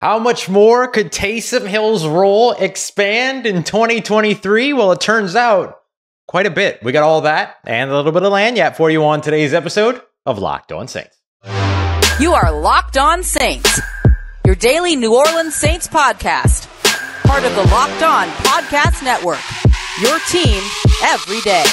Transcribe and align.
How 0.00 0.20
much 0.20 0.48
more 0.48 0.86
could 0.86 1.10
Taysom 1.10 1.66
Hill's 1.66 2.06
role 2.06 2.52
expand 2.52 3.46
in 3.46 3.64
2023? 3.64 4.72
Well, 4.72 4.92
it 4.92 5.00
turns 5.00 5.34
out 5.34 5.80
quite 6.28 6.46
a 6.46 6.50
bit. 6.50 6.80
We 6.84 6.92
got 6.92 7.02
all 7.02 7.22
that 7.22 7.56
and 7.66 7.90
a 7.90 7.96
little 7.96 8.12
bit 8.12 8.22
of 8.22 8.32
lagniappe 8.32 8.76
for 8.76 8.90
you 8.92 9.04
on 9.04 9.22
today's 9.22 9.52
episode 9.52 10.00
of 10.24 10.38
Locked 10.38 10.70
On 10.70 10.86
Saints. 10.86 11.16
You 12.20 12.32
are 12.32 12.52
Locked 12.52 12.96
On 12.96 13.24
Saints, 13.24 13.80
your 14.46 14.54
daily 14.54 14.94
New 14.94 15.16
Orleans 15.16 15.56
Saints 15.56 15.88
podcast, 15.88 16.68
part 17.24 17.42
of 17.42 17.52
the 17.56 17.64
Locked 17.64 18.02
On 18.04 18.28
Podcast 18.28 19.02
Network. 19.02 19.42
Your 20.00 20.20
team 20.28 20.62
every 21.02 21.40
day. 21.40 21.64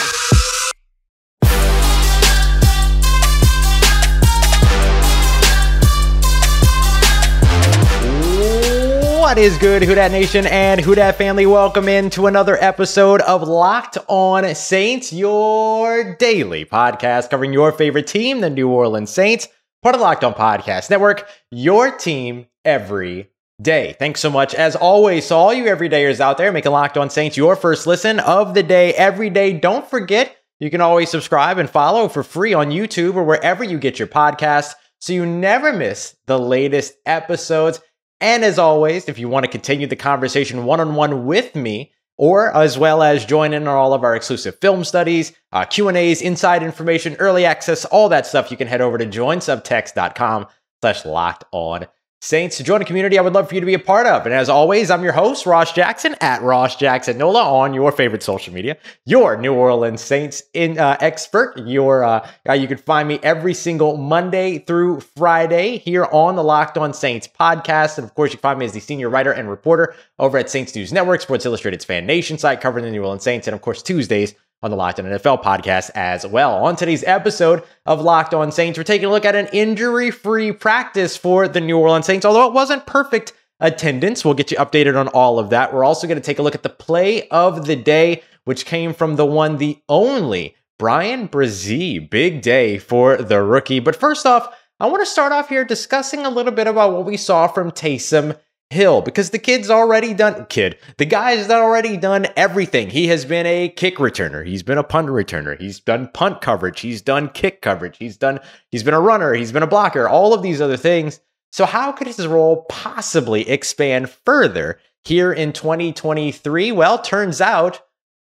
What 9.25 9.39
is 9.39 9.57
good, 9.57 9.81
Who 9.81 9.95
Dat 9.95 10.11
Nation 10.11 10.45
and 10.45 10.79
Who 10.79 10.93
Dat 10.93 11.15
family? 11.15 11.47
Welcome 11.47 11.89
into 11.89 12.27
another 12.27 12.63
episode 12.63 13.21
of 13.21 13.41
Locked 13.41 13.97
On 14.07 14.53
Saints, 14.53 15.11
your 15.11 16.15
daily 16.17 16.63
podcast 16.63 17.31
covering 17.31 17.51
your 17.51 17.71
favorite 17.71 18.05
team, 18.05 18.41
the 18.41 18.51
New 18.51 18.69
Orleans 18.69 19.09
Saints, 19.09 19.47
part 19.81 19.95
of 19.95 20.01
Locked 20.01 20.23
On 20.23 20.35
Podcast 20.35 20.91
Network, 20.91 21.27
your 21.49 21.89
team 21.89 22.45
every 22.63 23.31
day. 23.59 23.95
Thanks 23.97 24.19
so 24.19 24.29
much, 24.29 24.53
as 24.53 24.75
always, 24.75 25.27
to 25.29 25.33
all 25.33 25.51
you 25.51 25.63
everydayers 25.63 26.19
out 26.19 26.37
there 26.37 26.51
making 26.51 26.71
Locked 26.71 26.95
On 26.95 27.09
Saints 27.09 27.35
your 27.35 27.55
first 27.55 27.87
listen 27.87 28.19
of 28.19 28.53
the 28.53 28.61
day 28.61 28.93
every 28.93 29.31
day. 29.31 29.53
Don't 29.53 29.89
forget, 29.89 30.37
you 30.59 30.69
can 30.69 30.81
always 30.81 31.09
subscribe 31.09 31.57
and 31.57 31.67
follow 31.67 32.09
for 32.09 32.21
free 32.21 32.53
on 32.53 32.69
YouTube 32.69 33.15
or 33.15 33.23
wherever 33.23 33.63
you 33.63 33.79
get 33.79 33.97
your 33.97 34.07
podcasts 34.07 34.75
so 35.01 35.13
you 35.13 35.25
never 35.25 35.73
miss 35.73 36.15
the 36.27 36.37
latest 36.37 36.93
episodes. 37.07 37.81
And 38.21 38.43
as 38.43 38.57
always, 38.57 39.09
if 39.09 39.19
you 39.19 39.27
want 39.27 39.45
to 39.45 39.51
continue 39.51 39.87
the 39.87 39.95
conversation 39.95 40.65
one 40.65 40.79
on 40.79 40.95
one 40.95 41.25
with 41.25 41.55
me, 41.55 41.91
or 42.17 42.55
as 42.55 42.77
well 42.77 43.03
as 43.03 43.25
join 43.25 43.53
in 43.53 43.67
on 43.67 43.75
all 43.75 43.93
of 43.93 44.03
our 44.03 44.15
exclusive 44.15 44.57
film 44.59 44.83
studies, 44.83 45.33
uh, 45.51 45.65
Q 45.65 45.89
and 45.89 45.97
A's, 45.97 46.21
inside 46.21 46.63
information, 46.63 47.15
early 47.19 47.45
access, 47.45 47.83
all 47.85 48.09
that 48.09 48.25
stuff, 48.25 48.51
you 48.51 48.57
can 48.57 48.67
head 48.67 48.81
over 48.81 48.97
to 48.97 49.05
joinsubtext.com 49.05 50.47
slash 50.81 51.05
locked 51.05 51.43
on 51.51 51.87
Saints 52.25 52.57
to 52.57 52.63
join 52.63 52.81
a 52.81 52.85
community 52.85 53.19
I 53.19 53.21
would 53.21 53.33
love 53.33 53.47
for 53.47 53.53
you 53.53 53.61
to 53.61 53.67
be 53.67 53.75
a 53.75 53.79
part 53.79 54.07
of. 54.07 54.25
And 54.25 54.33
as 54.33 54.49
always, 54.49 54.89
I'm 54.89 55.03
your 55.03 55.13
host, 55.13 55.45
Ross 55.45 55.71
Jackson, 55.71 56.15
at 56.21 56.41
Ross 56.41 56.75
Jackson 56.75 57.19
Nola 57.19 57.43
on 57.43 57.75
your 57.75 57.91
favorite 57.91 58.23
social 58.23 58.51
media, 58.51 58.77
your 59.05 59.37
New 59.37 59.53
Orleans 59.53 60.01
Saints 60.01 60.41
in 60.55 60.79
uh, 60.79 60.97
expert. 61.01 61.53
Your 61.67 62.03
uh, 62.03 62.27
uh, 62.49 62.53
you 62.53 62.67
can 62.67 62.79
find 62.79 63.07
me 63.07 63.19
every 63.21 63.53
single 63.53 63.97
Monday 63.97 64.57
through 64.57 65.01
Friday 65.01 65.77
here 65.77 66.05
on 66.11 66.35
the 66.35 66.43
Locked 66.43 66.79
On 66.79 66.95
Saints 66.95 67.27
podcast, 67.27 67.99
and 67.99 68.05
of 68.05 68.15
course, 68.15 68.31
you 68.31 68.37
can 68.37 68.41
find 68.41 68.57
me 68.57 68.65
as 68.65 68.73
the 68.73 68.79
senior 68.79 69.09
writer 69.09 69.31
and 69.31 69.47
reporter 69.47 69.93
over 70.17 70.39
at 70.39 70.49
Saints 70.49 70.75
News 70.75 70.91
Network, 70.91 71.21
Sports 71.21 71.45
Illustrated's 71.45 71.85
fan 71.85 72.07
nation 72.07 72.39
site 72.39 72.59
covering 72.59 72.85
the 72.85 72.91
New 72.91 73.03
Orleans 73.03 73.21
Saints, 73.21 73.47
and 73.47 73.53
of 73.53 73.61
course 73.61 73.83
Tuesdays 73.83 74.33
on 74.65 74.71
the 74.71 74.77
Locked 74.77 74.99
On 74.99 75.05
NFL 75.05 75.43
podcast 75.43 75.91
as 75.93 76.25
well. 76.25 76.65
On 76.65 76.75
today's 76.75 77.03
episode 77.03 77.61
of 77.85 78.01
Locked 78.01 78.33
On 78.33 78.51
Saints, 78.51 78.79
we're 78.79 78.83
taking 78.83 79.05
a 79.05 79.11
look 79.11 79.23
at 79.23 79.35
an 79.35 79.47
injury 79.53 80.09
free 80.09 80.51
practice 80.51 81.15
for 81.15 81.47
the 81.47 81.61
New 81.61 81.77
Orleans 81.77 82.07
Saints, 82.07 82.25
although 82.25 82.47
it 82.47 82.53
wasn't 82.53 82.87
perfect 82.87 83.33
attendance. 83.59 84.25
We'll 84.25 84.33
get 84.33 84.49
you 84.49 84.57
updated 84.57 84.99
on 84.99 85.07
all 85.09 85.37
of 85.37 85.51
that. 85.51 85.71
We're 85.71 85.83
also 85.83 86.07
going 86.07 86.19
to 86.19 86.25
take 86.25 86.39
a 86.39 86.41
look 86.41 86.55
at 86.55 86.63
the 86.63 86.69
play 86.69 87.27
of 87.29 87.67
the 87.67 87.75
day, 87.75 88.23
which 88.45 88.65
came 88.65 88.91
from 88.95 89.17
the 89.17 89.25
one, 89.25 89.57
the 89.57 89.79
only 89.87 90.55
Bryan 90.79 91.27
Bresee. 91.27 92.09
Big 92.09 92.41
day 92.41 92.79
for 92.79 93.17
the 93.17 93.43
rookie. 93.43 93.79
But 93.79 93.95
first 93.95 94.25
off, 94.25 94.51
I 94.79 94.87
want 94.87 95.03
to 95.03 95.05
start 95.05 95.31
off 95.31 95.47
here 95.47 95.63
discussing 95.63 96.25
a 96.25 96.29
little 96.31 96.51
bit 96.51 96.65
about 96.65 96.91
what 96.91 97.05
we 97.05 97.17
saw 97.17 97.47
from 97.47 97.69
Taysom 97.69 98.35
Hill 98.71 99.01
because 99.01 99.29
the 99.29 99.39
kid's 99.39 99.69
already 99.69 100.13
done 100.13 100.47
kid. 100.49 100.77
The 100.97 101.05
guy's 101.05 101.49
already 101.49 101.97
done 101.97 102.27
everything. 102.35 102.89
He 102.89 103.07
has 103.07 103.23
been 103.23 103.45
a 103.45 103.69
kick 103.69 103.97
returner. 103.97 104.45
He's 104.45 104.63
been 104.63 104.79
a 104.79 104.83
punt 104.83 105.07
returner. 105.07 105.59
He's 105.59 105.79
done 105.79 106.09
punt 106.13 106.41
coverage. 106.41 106.79
He's 106.79 107.01
done 107.01 107.29
kick 107.29 107.61
coverage. 107.61 107.97
He's 107.97 108.17
done 108.17 108.39
he's 108.71 108.83
been 108.83 108.95
a 108.95 109.01
runner. 109.01 109.33
He's 109.33 109.51
been 109.51 109.63
a 109.63 109.67
blocker. 109.67 110.09
All 110.09 110.33
of 110.33 110.41
these 110.41 110.61
other 110.61 110.77
things. 110.77 111.19
So 111.51 111.65
how 111.65 111.91
could 111.91 112.07
his 112.07 112.25
role 112.27 112.65
possibly 112.67 113.47
expand 113.47 114.09
further 114.09 114.79
here 115.03 115.31
in 115.31 115.53
2023? 115.53 116.71
Well, 116.71 116.97
turns 116.97 117.39
out 117.39 117.81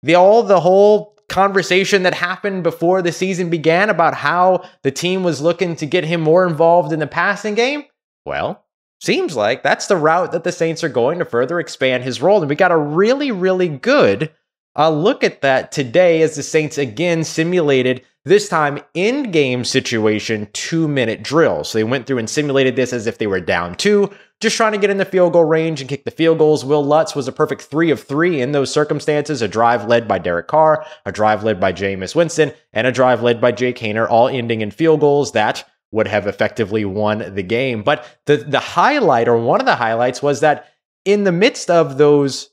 the 0.01 0.15
all 0.15 0.43
the 0.43 0.59
whole 0.59 1.15
conversation 1.29 2.03
that 2.03 2.13
happened 2.15 2.63
before 2.63 3.01
the 3.01 3.11
season 3.11 3.49
began 3.49 3.89
about 3.89 4.13
how 4.13 4.63
the 4.81 4.91
team 4.91 5.23
was 5.23 5.41
looking 5.41 5.75
to 5.77 5.85
get 5.85 6.03
him 6.03 6.21
more 6.21 6.45
involved 6.45 6.91
in 6.91 6.99
the 6.99 7.07
passing 7.07 7.55
game. 7.55 7.85
Well, 8.25 8.62
seems 9.03 9.35
like 9.35 9.63
that's 9.63 9.87
the 9.87 9.97
route 9.97 10.31
that 10.31 10.45
the 10.45 10.51
Saints 10.51 10.83
are 10.83 10.89
going 10.89 11.19
to 11.19 11.25
further 11.25 11.59
expand 11.59 12.03
his 12.03 12.21
role. 12.21 12.39
And 12.39 12.49
we 12.49 12.55
got 12.55 12.71
a 12.71 12.77
really, 12.77 13.31
really 13.31 13.67
good 13.67 14.31
uh, 14.77 14.89
look 14.89 15.23
at 15.23 15.41
that 15.41 15.71
today 15.73 16.21
as 16.21 16.35
the 16.35 16.43
Saints 16.43 16.77
again 16.77 17.25
simulated 17.25 18.01
this 18.25 18.47
time 18.47 18.79
in 18.93 19.31
game 19.31 19.65
situation 19.65 20.47
two 20.53 20.87
minute 20.87 21.21
drills. 21.21 21.69
So 21.69 21.77
they 21.77 21.83
went 21.83 22.07
through 22.07 22.19
and 22.19 22.29
simulated 22.29 22.77
this 22.77 22.93
as 22.93 23.05
if 23.05 23.17
they 23.17 23.27
were 23.27 23.41
down 23.41 23.75
two, 23.75 24.09
just 24.39 24.55
trying 24.55 24.71
to 24.71 24.77
get 24.77 24.89
in 24.89 24.97
the 24.97 25.03
field 25.03 25.33
goal 25.33 25.43
range 25.43 25.81
and 25.81 25.89
kick 25.89 26.05
the 26.05 26.11
field 26.11 26.37
goals. 26.37 26.63
Wil 26.63 26.85
Lutz 26.85 27.13
was 27.13 27.27
a 27.27 27.33
perfect 27.33 27.63
three 27.63 27.91
of 27.91 28.01
three 28.01 28.39
in 28.39 28.53
those 28.53 28.71
circumstances 28.71 29.41
a 29.41 29.49
drive 29.49 29.85
led 29.85 30.07
by 30.07 30.17
Derek 30.17 30.47
Carr, 30.47 30.85
a 31.05 31.11
drive 31.11 31.43
led 31.43 31.59
by 31.59 31.73
Jameis 31.73 32.15
Winston, 32.15 32.53
and 32.71 32.87
a 32.87 32.91
drive 32.93 33.21
led 33.21 33.41
by 33.41 33.51
Jake 33.51 33.77
Haener, 33.79 34.09
all 34.09 34.29
ending 34.29 34.61
in 34.61 34.71
field 34.71 35.01
goals 35.01 35.33
that 35.33 35.69
would 35.93 36.07
have 36.07 36.27
effectively 36.27 36.83
won 36.83 37.33
the 37.35 37.43
game. 37.43 37.83
But 37.83 38.05
the 38.25 38.37
the 38.37 38.59
highlight 38.59 39.27
or 39.29 39.37
one 39.37 39.61
of 39.61 39.65
the 39.65 39.75
highlights 39.75 40.21
was 40.21 40.41
that 40.41 40.65
in 41.05 41.23
the 41.23 41.31
midst 41.31 41.69
of 41.69 41.97
those 41.97 42.49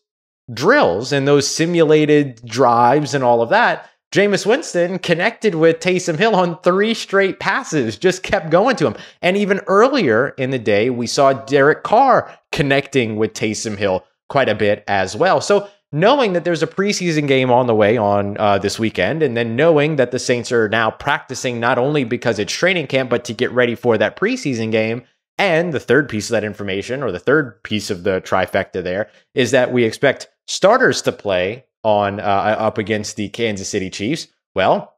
drills 0.53 1.13
and 1.13 1.27
those 1.27 1.47
simulated 1.47 2.45
drives 2.45 3.15
and 3.15 3.25
all 3.25 3.43
of 3.43 3.49
that, 3.51 3.89
Jameis 4.13 4.45
Winston 4.45 4.99
connected 4.99 5.55
with 5.55 5.79
Taysom 5.79 6.19
Hill 6.19 6.35
on 6.35 6.61
three 6.63 6.95
straight 6.95 7.39
passes, 7.39 7.97
just 7.97 8.23
kept 8.25 8.51
going 8.51 8.77
to 8.77 8.87
him. 8.87 8.97
And 9.23 9.37
even 9.37 9.61
earlier 9.69 10.31
in 10.31 10.51
the 10.51 10.59
day, 10.59 10.91
we 10.91 11.07
saw 11.07 11.33
Derek 11.33 11.85
Carr 11.85 12.37
connecting 12.51 13.17
with 13.17 13.35
Taysom 13.35 13.77
Hill 13.77 14.05
quite 14.29 14.49
a 14.49 14.55
bit 14.55 14.85
as 14.89 15.15
well. 15.15 15.41
So 15.41 15.69
knowing 15.93 16.35
that 16.35 16.45
there's 16.45 16.63
a 16.63 16.69
preseason 16.69 17.27
game 17.27 17.51
on 17.51 17.67
the 17.67 17.75
way 17.75 17.97
on 17.97 18.37
uh, 18.39 18.59
this 18.59 18.79
weekend, 18.79 19.23
and 19.23 19.37
then 19.37 19.57
knowing 19.57 19.97
that 19.97 20.13
the 20.13 20.19
Saints 20.19 20.53
are 20.53 20.69
now 20.69 20.91
practicing 20.91 21.59
not 21.59 21.79
only 21.79 22.05
because 22.05 22.39
it's 22.39 22.53
training 22.53 22.87
camp, 22.87 23.11
but 23.11 23.25
to 23.25 23.33
get 23.33 23.51
ready 23.53 23.75
for 23.75 23.99
that 23.99 24.17
preseason 24.17 24.71
game. 24.71 25.03
And 25.39 25.73
the 25.73 25.81
third 25.81 26.09
piece 26.09 26.29
of 26.29 26.33
that 26.33 26.45
information, 26.45 27.03
or 27.03 27.11
the 27.11 27.19
third 27.19 27.63
piece 27.63 27.91
of 27.91 28.05
the 28.05 28.21
trifecta 28.21 28.85
there, 28.85 29.11
is 29.35 29.53
that 29.53 29.73
we 29.73 29.85
expect 29.85 30.29
starters 30.47 31.01
to 31.03 31.13
play 31.13 31.65
on 31.83 32.21
uh, 32.21 32.23
up 32.23 32.77
against 32.77 33.17
the 33.17 33.31
Kansas 33.31 33.69
City 33.69 33.89
Chiefs. 33.89 34.29
Well, 34.55 34.95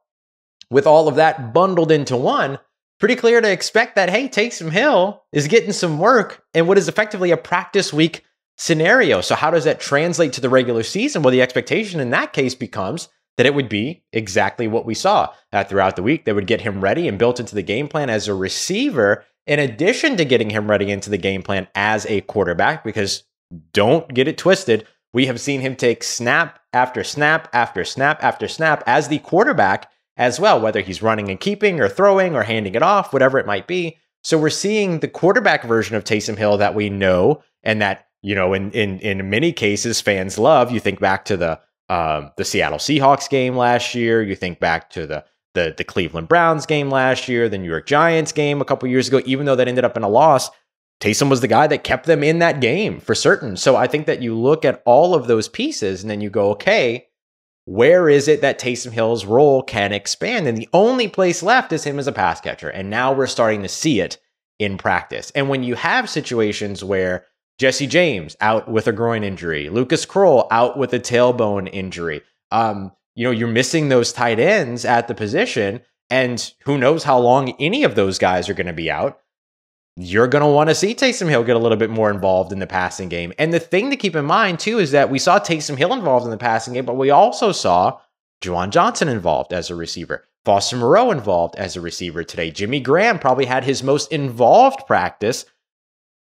with 0.69 0.85
all 0.85 1.07
of 1.07 1.15
that 1.15 1.53
bundled 1.53 1.91
into 1.91 2.17
one, 2.17 2.59
pretty 2.99 3.15
clear 3.15 3.39
to 3.39 3.51
expect 3.51 3.95
that 3.95 4.09
hey, 4.09 4.27
Taysom 4.27 4.71
Hill 4.71 5.23
is 5.31 5.47
getting 5.47 5.71
some 5.71 5.97
work 5.97 6.43
in 6.53 6.67
what 6.67 6.77
is 6.77 6.89
effectively 6.89 7.31
a 7.31 7.37
practice 7.37 7.93
week 7.93 8.23
scenario. 8.57 9.21
So, 9.21 9.35
how 9.35 9.51
does 9.51 9.63
that 9.65 9.79
translate 9.79 10.33
to 10.33 10.41
the 10.41 10.49
regular 10.49 10.83
season? 10.83 11.21
Well, 11.21 11.31
the 11.31 11.41
expectation 11.41 11.99
in 11.99 12.11
that 12.11 12.33
case 12.33 12.55
becomes 12.55 13.09
that 13.37 13.45
it 13.45 13.55
would 13.55 13.69
be 13.69 14.03
exactly 14.11 14.67
what 14.67 14.85
we 14.85 14.93
saw 14.93 15.33
uh, 15.51 15.63
throughout 15.63 15.95
the 15.95 16.03
week. 16.03 16.25
They 16.25 16.33
would 16.33 16.47
get 16.47 16.61
him 16.61 16.81
ready 16.81 17.07
and 17.07 17.17
built 17.17 17.39
into 17.39 17.55
the 17.55 17.63
game 17.63 17.87
plan 17.87 18.09
as 18.09 18.27
a 18.27 18.33
receiver, 18.33 19.25
in 19.47 19.59
addition 19.59 20.17
to 20.17 20.25
getting 20.25 20.49
him 20.49 20.69
ready 20.69 20.91
into 20.91 21.09
the 21.09 21.17
game 21.17 21.41
plan 21.41 21.67
as 21.75 22.05
a 22.05 22.21
quarterback, 22.21 22.83
because 22.83 23.23
don't 23.73 24.13
get 24.13 24.27
it 24.27 24.37
twisted. 24.37 24.87
We 25.13 25.25
have 25.27 25.39
seen 25.39 25.61
him 25.61 25.75
take 25.75 26.03
snap 26.03 26.59
after 26.73 27.03
snap 27.03 27.47
after 27.53 27.83
snap 27.85 28.23
after 28.23 28.47
snap 28.47 28.83
as 28.87 29.07
the 29.07 29.19
quarterback 29.19 29.89
as 30.17 30.39
well, 30.39 30.59
whether 30.59 30.81
he's 30.81 31.01
running 31.01 31.29
and 31.29 31.39
keeping 31.39 31.79
or 31.79 31.89
throwing 31.89 32.35
or 32.35 32.43
handing 32.43 32.75
it 32.75 32.83
off, 32.83 33.13
whatever 33.13 33.39
it 33.39 33.45
might 33.45 33.67
be. 33.67 33.97
So 34.23 34.37
we're 34.37 34.49
seeing 34.49 34.99
the 34.99 35.07
quarterback 35.07 35.63
version 35.63 35.95
of 35.95 36.03
Taysom 36.03 36.37
Hill 36.37 36.57
that 36.57 36.75
we 36.75 36.89
know 36.89 37.43
and 37.63 37.81
that 37.81 38.07
you 38.23 38.33
know, 38.33 38.53
in 38.53 38.71
in 38.71 38.99
in 38.99 39.29
many 39.29 39.51
cases, 39.51 40.01
fans 40.01 40.39
love. 40.39 40.71
You 40.71 40.79
think 40.79 40.99
back 40.99 41.25
to 41.25 41.37
the 41.37 41.59
um, 41.89 42.31
the 42.37 42.45
Seattle 42.45 42.79
Seahawks 42.79 43.29
game 43.29 43.55
last 43.55 43.93
year. 43.93 44.23
You 44.23 44.35
think 44.35 44.59
back 44.59 44.89
to 44.91 45.05
the 45.05 45.25
the 45.53 45.75
the 45.77 45.83
Cleveland 45.83 46.29
Browns 46.29 46.65
game 46.65 46.89
last 46.89 47.27
year, 47.27 47.49
the 47.49 47.57
New 47.57 47.69
York 47.69 47.85
Giants 47.85 48.31
game 48.31 48.61
a 48.61 48.65
couple 48.65 48.89
years 48.89 49.09
ago. 49.09 49.21
Even 49.25 49.45
though 49.45 49.57
that 49.57 49.67
ended 49.67 49.83
up 49.83 49.97
in 49.97 50.03
a 50.03 50.09
loss, 50.09 50.49
Taysom 51.01 51.29
was 51.29 51.41
the 51.41 51.49
guy 51.49 51.67
that 51.67 51.83
kept 51.83 52.05
them 52.05 52.23
in 52.23 52.39
that 52.39 52.61
game 52.61 53.01
for 53.01 53.13
certain. 53.13 53.57
So 53.57 53.75
I 53.75 53.87
think 53.87 54.07
that 54.07 54.21
you 54.21 54.35
look 54.39 54.63
at 54.63 54.81
all 54.85 55.13
of 55.13 55.27
those 55.27 55.49
pieces 55.49 56.01
and 56.01 56.09
then 56.09 56.21
you 56.21 56.29
go, 56.29 56.51
okay, 56.51 57.07
where 57.65 58.07
is 58.07 58.29
it 58.29 58.39
that 58.39 58.57
Taysom 58.57 58.91
Hill's 58.91 59.25
role 59.25 59.63
can 59.63 59.91
expand? 59.91 60.47
And 60.47 60.57
the 60.57 60.69
only 60.71 61.09
place 61.09 61.43
left 61.43 61.73
is 61.73 61.83
him 61.83 61.99
as 61.99 62.07
a 62.07 62.13
pass 62.13 62.39
catcher. 62.39 62.69
And 62.69 62.89
now 62.89 63.11
we're 63.11 63.27
starting 63.27 63.63
to 63.63 63.69
see 63.69 63.99
it 63.99 64.17
in 64.59 64.77
practice. 64.77 65.29
And 65.35 65.49
when 65.49 65.63
you 65.63 65.75
have 65.75 66.09
situations 66.09 66.85
where 66.85 67.25
Jesse 67.59 67.87
James 67.87 68.35
out 68.41 68.67
with 68.67 68.87
a 68.87 68.91
groin 68.91 69.23
injury. 69.23 69.69
Lucas 69.69 70.05
Krull 70.05 70.47
out 70.51 70.77
with 70.77 70.93
a 70.93 70.99
tailbone 70.99 71.69
injury. 71.71 72.21
Um, 72.51 72.91
you 73.15 73.23
know, 73.23 73.31
you're 73.31 73.47
missing 73.47 73.89
those 73.89 74.11
tight 74.11 74.39
ends 74.39 74.85
at 74.85 75.07
the 75.07 75.15
position, 75.15 75.81
and 76.09 76.53
who 76.65 76.77
knows 76.77 77.03
how 77.03 77.19
long 77.19 77.53
any 77.59 77.83
of 77.83 77.95
those 77.95 78.17
guys 78.17 78.49
are 78.49 78.53
going 78.55 78.67
to 78.67 78.73
be 78.73 78.89
out. 78.89 79.19
you're 79.95 80.27
going 80.27 80.43
to 80.43 80.49
want 80.49 80.69
to 80.69 80.75
see 80.75 80.95
Taysom 80.95 81.29
Hill 81.29 81.43
get 81.43 81.55
a 81.55 81.59
little 81.59 81.77
bit 81.77 81.89
more 81.89 82.09
involved 82.09 82.51
in 82.51 82.59
the 82.59 82.67
passing 82.67 83.09
game. 83.09 83.31
And 83.37 83.53
the 83.53 83.59
thing 83.59 83.89
to 83.91 83.95
keep 83.95 84.15
in 84.15 84.25
mind, 84.25 84.59
too, 84.59 84.79
is 84.79 84.91
that 84.91 85.09
we 85.09 85.19
saw 85.19 85.39
Taysom 85.39 85.77
Hill 85.77 85.93
involved 85.93 86.25
in 86.25 86.31
the 86.31 86.37
passing 86.37 86.73
game, 86.73 86.85
but 86.85 86.97
we 86.97 87.11
also 87.11 87.51
saw 87.51 87.99
Juwan 88.41 88.71
Johnson 88.71 89.07
involved 89.07 89.53
as 89.53 89.69
a 89.69 89.75
receiver, 89.75 90.25
Foster 90.45 90.77
Moreau 90.77 91.11
involved 91.11 91.55
as 91.55 91.75
a 91.75 91.81
receiver 91.81 92.23
today. 92.23 92.49
Jimmy 92.51 92.79
Graham 92.79 93.19
probably 93.19 93.45
had 93.45 93.63
his 93.63 93.83
most 93.83 94.11
involved 94.11 94.85
practice 94.87 95.45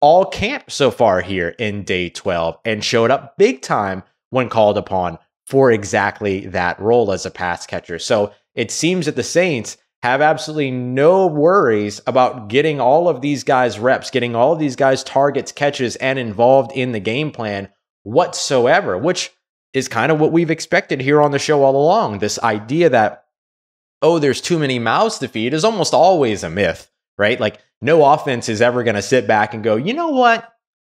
all 0.03 0.27
camp 0.27 0.71
so 0.71 0.91
far 0.91 1.23
here 1.23 1.55
in 1.59 1.85
day 1.85 2.11
12 2.11 2.59
and 2.67 2.85
showed 2.85 3.11
up 3.11 3.39
big 3.39 3.63
time 3.63 4.03
when 4.31 4.51
called 4.51 4.77
upon 4.77 5.17
for 5.47 5.71
exactly 5.71 6.47
that 6.49 6.79
role 6.81 7.13
as 7.13 7.25
a 7.25 7.31
pass 7.31 7.67
catcher. 7.67 7.99
So 7.99 8.33
it 8.55 8.71
seems 8.71 9.07
that 9.07 9.17
the 9.17 9.23
Saints 9.23 9.79
have 10.03 10.21
absolutely 10.21 10.73
no 10.73 11.27
worries 11.27 12.01
about 12.07 12.49
getting 12.49 12.81
all 12.81 13.09
of 13.09 13.21
these 13.21 13.45
guys 13.45 13.79
reps, 13.79 14.11
getting 14.11 14.35
all 14.35 14.53
of 14.53 14.59
these 14.59 14.75
guys 14.75 15.05
targets, 15.05 15.53
catches, 15.53 15.95
and 15.97 16.19
involved 16.19 16.73
in 16.73 16.91
the 16.91 17.01
game 17.01 17.31
plan 17.31 17.69
whatsoever, 18.03 18.99
which 18.99 19.31
is 19.73 19.87
kind 19.87 20.11
of 20.11 20.19
what 20.19 20.33
we've 20.33 20.51
expected 20.51 21.01
here 21.01 21.21
on 21.23 21.31
the 21.31 21.39
show 21.39 21.63
all 21.63 21.77
along. 21.77 22.19
This 22.19 22.39
idea 22.41 22.91
that, 22.91 23.25
oh, 24.03 24.19
there's 24.19 24.41
too 24.41 24.59
many 24.59 24.81
mouths 24.81 25.19
to 25.19 25.29
feed 25.29 25.55
is 25.55 25.65
almost 25.65 25.95
always 25.95 26.43
a 26.43 26.51
myth, 26.51 26.91
right? 27.17 27.39
Like, 27.39 27.61
no 27.83 28.05
offense 28.05 28.49
is 28.49 28.63
ever 28.63 28.85
going 28.85 28.95
to 28.95 29.03
sit 29.03 29.27
back 29.27 29.53
and 29.53 29.63
go, 29.63 29.77
you 29.77 29.93
know 29.93 30.09
what? 30.09 30.49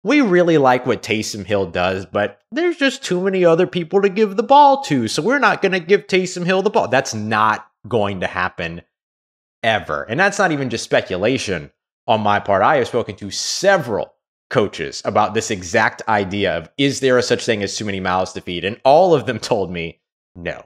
We 0.04 0.20
really 0.20 0.58
like 0.58 0.84
what 0.84 1.02
Taysom 1.02 1.46
Hill 1.46 1.66
does, 1.70 2.04
but 2.04 2.42
there's 2.52 2.76
just 2.76 3.02
too 3.02 3.22
many 3.22 3.42
other 3.42 3.66
people 3.66 4.02
to 4.02 4.10
give 4.10 4.36
the 4.36 4.42
ball 4.42 4.82
to. 4.84 5.08
So 5.08 5.22
we're 5.22 5.38
not 5.38 5.62
going 5.62 5.72
to 5.72 5.80
give 5.80 6.06
Taysom 6.06 6.44
Hill 6.44 6.60
the 6.60 6.68
ball. 6.68 6.88
That's 6.88 7.14
not 7.14 7.66
going 7.88 8.20
to 8.20 8.26
happen 8.26 8.82
ever. 9.62 10.02
And 10.02 10.20
that's 10.20 10.38
not 10.38 10.52
even 10.52 10.68
just 10.68 10.84
speculation 10.84 11.72
on 12.06 12.20
my 12.20 12.38
part. 12.38 12.62
I 12.62 12.76
have 12.76 12.86
spoken 12.86 13.16
to 13.16 13.30
several 13.30 14.12
coaches 14.50 15.00
about 15.06 15.32
this 15.32 15.50
exact 15.50 16.02
idea 16.06 16.58
of 16.58 16.68
is 16.76 17.00
there 17.00 17.16
a 17.16 17.22
such 17.22 17.46
thing 17.46 17.62
as 17.62 17.74
too 17.74 17.86
many 17.86 17.98
mouths 17.98 18.34
to 18.34 18.42
feed? 18.42 18.64
And 18.64 18.78
all 18.84 19.14
of 19.14 19.24
them 19.24 19.38
told 19.40 19.72
me 19.72 20.00
no. 20.36 20.64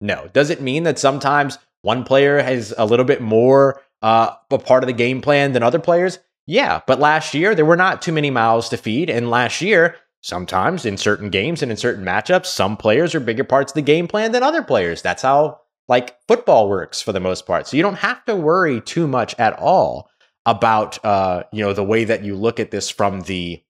No. 0.00 0.28
Does 0.32 0.48
it 0.48 0.62
mean 0.62 0.84
that 0.84 0.98
sometimes 0.98 1.58
one 1.82 2.04
player 2.04 2.40
has 2.40 2.72
a 2.78 2.86
little 2.86 3.04
bit 3.04 3.20
more 3.20 3.82
uh, 4.02 4.34
a 4.50 4.58
part 4.58 4.82
of 4.82 4.86
the 4.86 4.92
game 4.92 5.20
plan 5.20 5.52
than 5.52 5.62
other 5.62 5.78
players? 5.78 6.18
Yeah, 6.46 6.80
but 6.86 6.98
last 6.98 7.34
year 7.34 7.54
there 7.54 7.64
were 7.64 7.76
not 7.76 8.00
too 8.00 8.12
many 8.12 8.30
mouths 8.30 8.68
to 8.70 8.76
feed. 8.76 9.10
And 9.10 9.30
last 9.30 9.60
year, 9.60 9.96
sometimes 10.22 10.86
in 10.86 10.96
certain 10.96 11.30
games 11.30 11.62
and 11.62 11.70
in 11.70 11.76
certain 11.76 12.04
matchups, 12.04 12.46
some 12.46 12.76
players 12.76 13.14
are 13.14 13.20
bigger 13.20 13.44
parts 13.44 13.72
of 13.72 13.74
the 13.74 13.82
game 13.82 14.08
plan 14.08 14.32
than 14.32 14.42
other 14.42 14.62
players. 14.62 15.02
That's 15.02 15.22
how 15.22 15.60
like 15.88 16.16
football 16.26 16.68
works 16.68 17.02
for 17.02 17.12
the 17.12 17.20
most 17.20 17.46
part. 17.46 17.66
So 17.66 17.76
you 17.76 17.82
don't 17.82 17.96
have 17.96 18.24
to 18.26 18.36
worry 18.36 18.80
too 18.80 19.06
much 19.06 19.34
at 19.38 19.58
all 19.58 20.08
about 20.46 21.04
uh, 21.04 21.44
you 21.52 21.62
know 21.62 21.72
the 21.72 21.84
way 21.84 22.04
that 22.04 22.24
you 22.24 22.34
look 22.34 22.58
at 22.60 22.70
this 22.70 22.88
from 22.88 23.20
the 23.22 23.62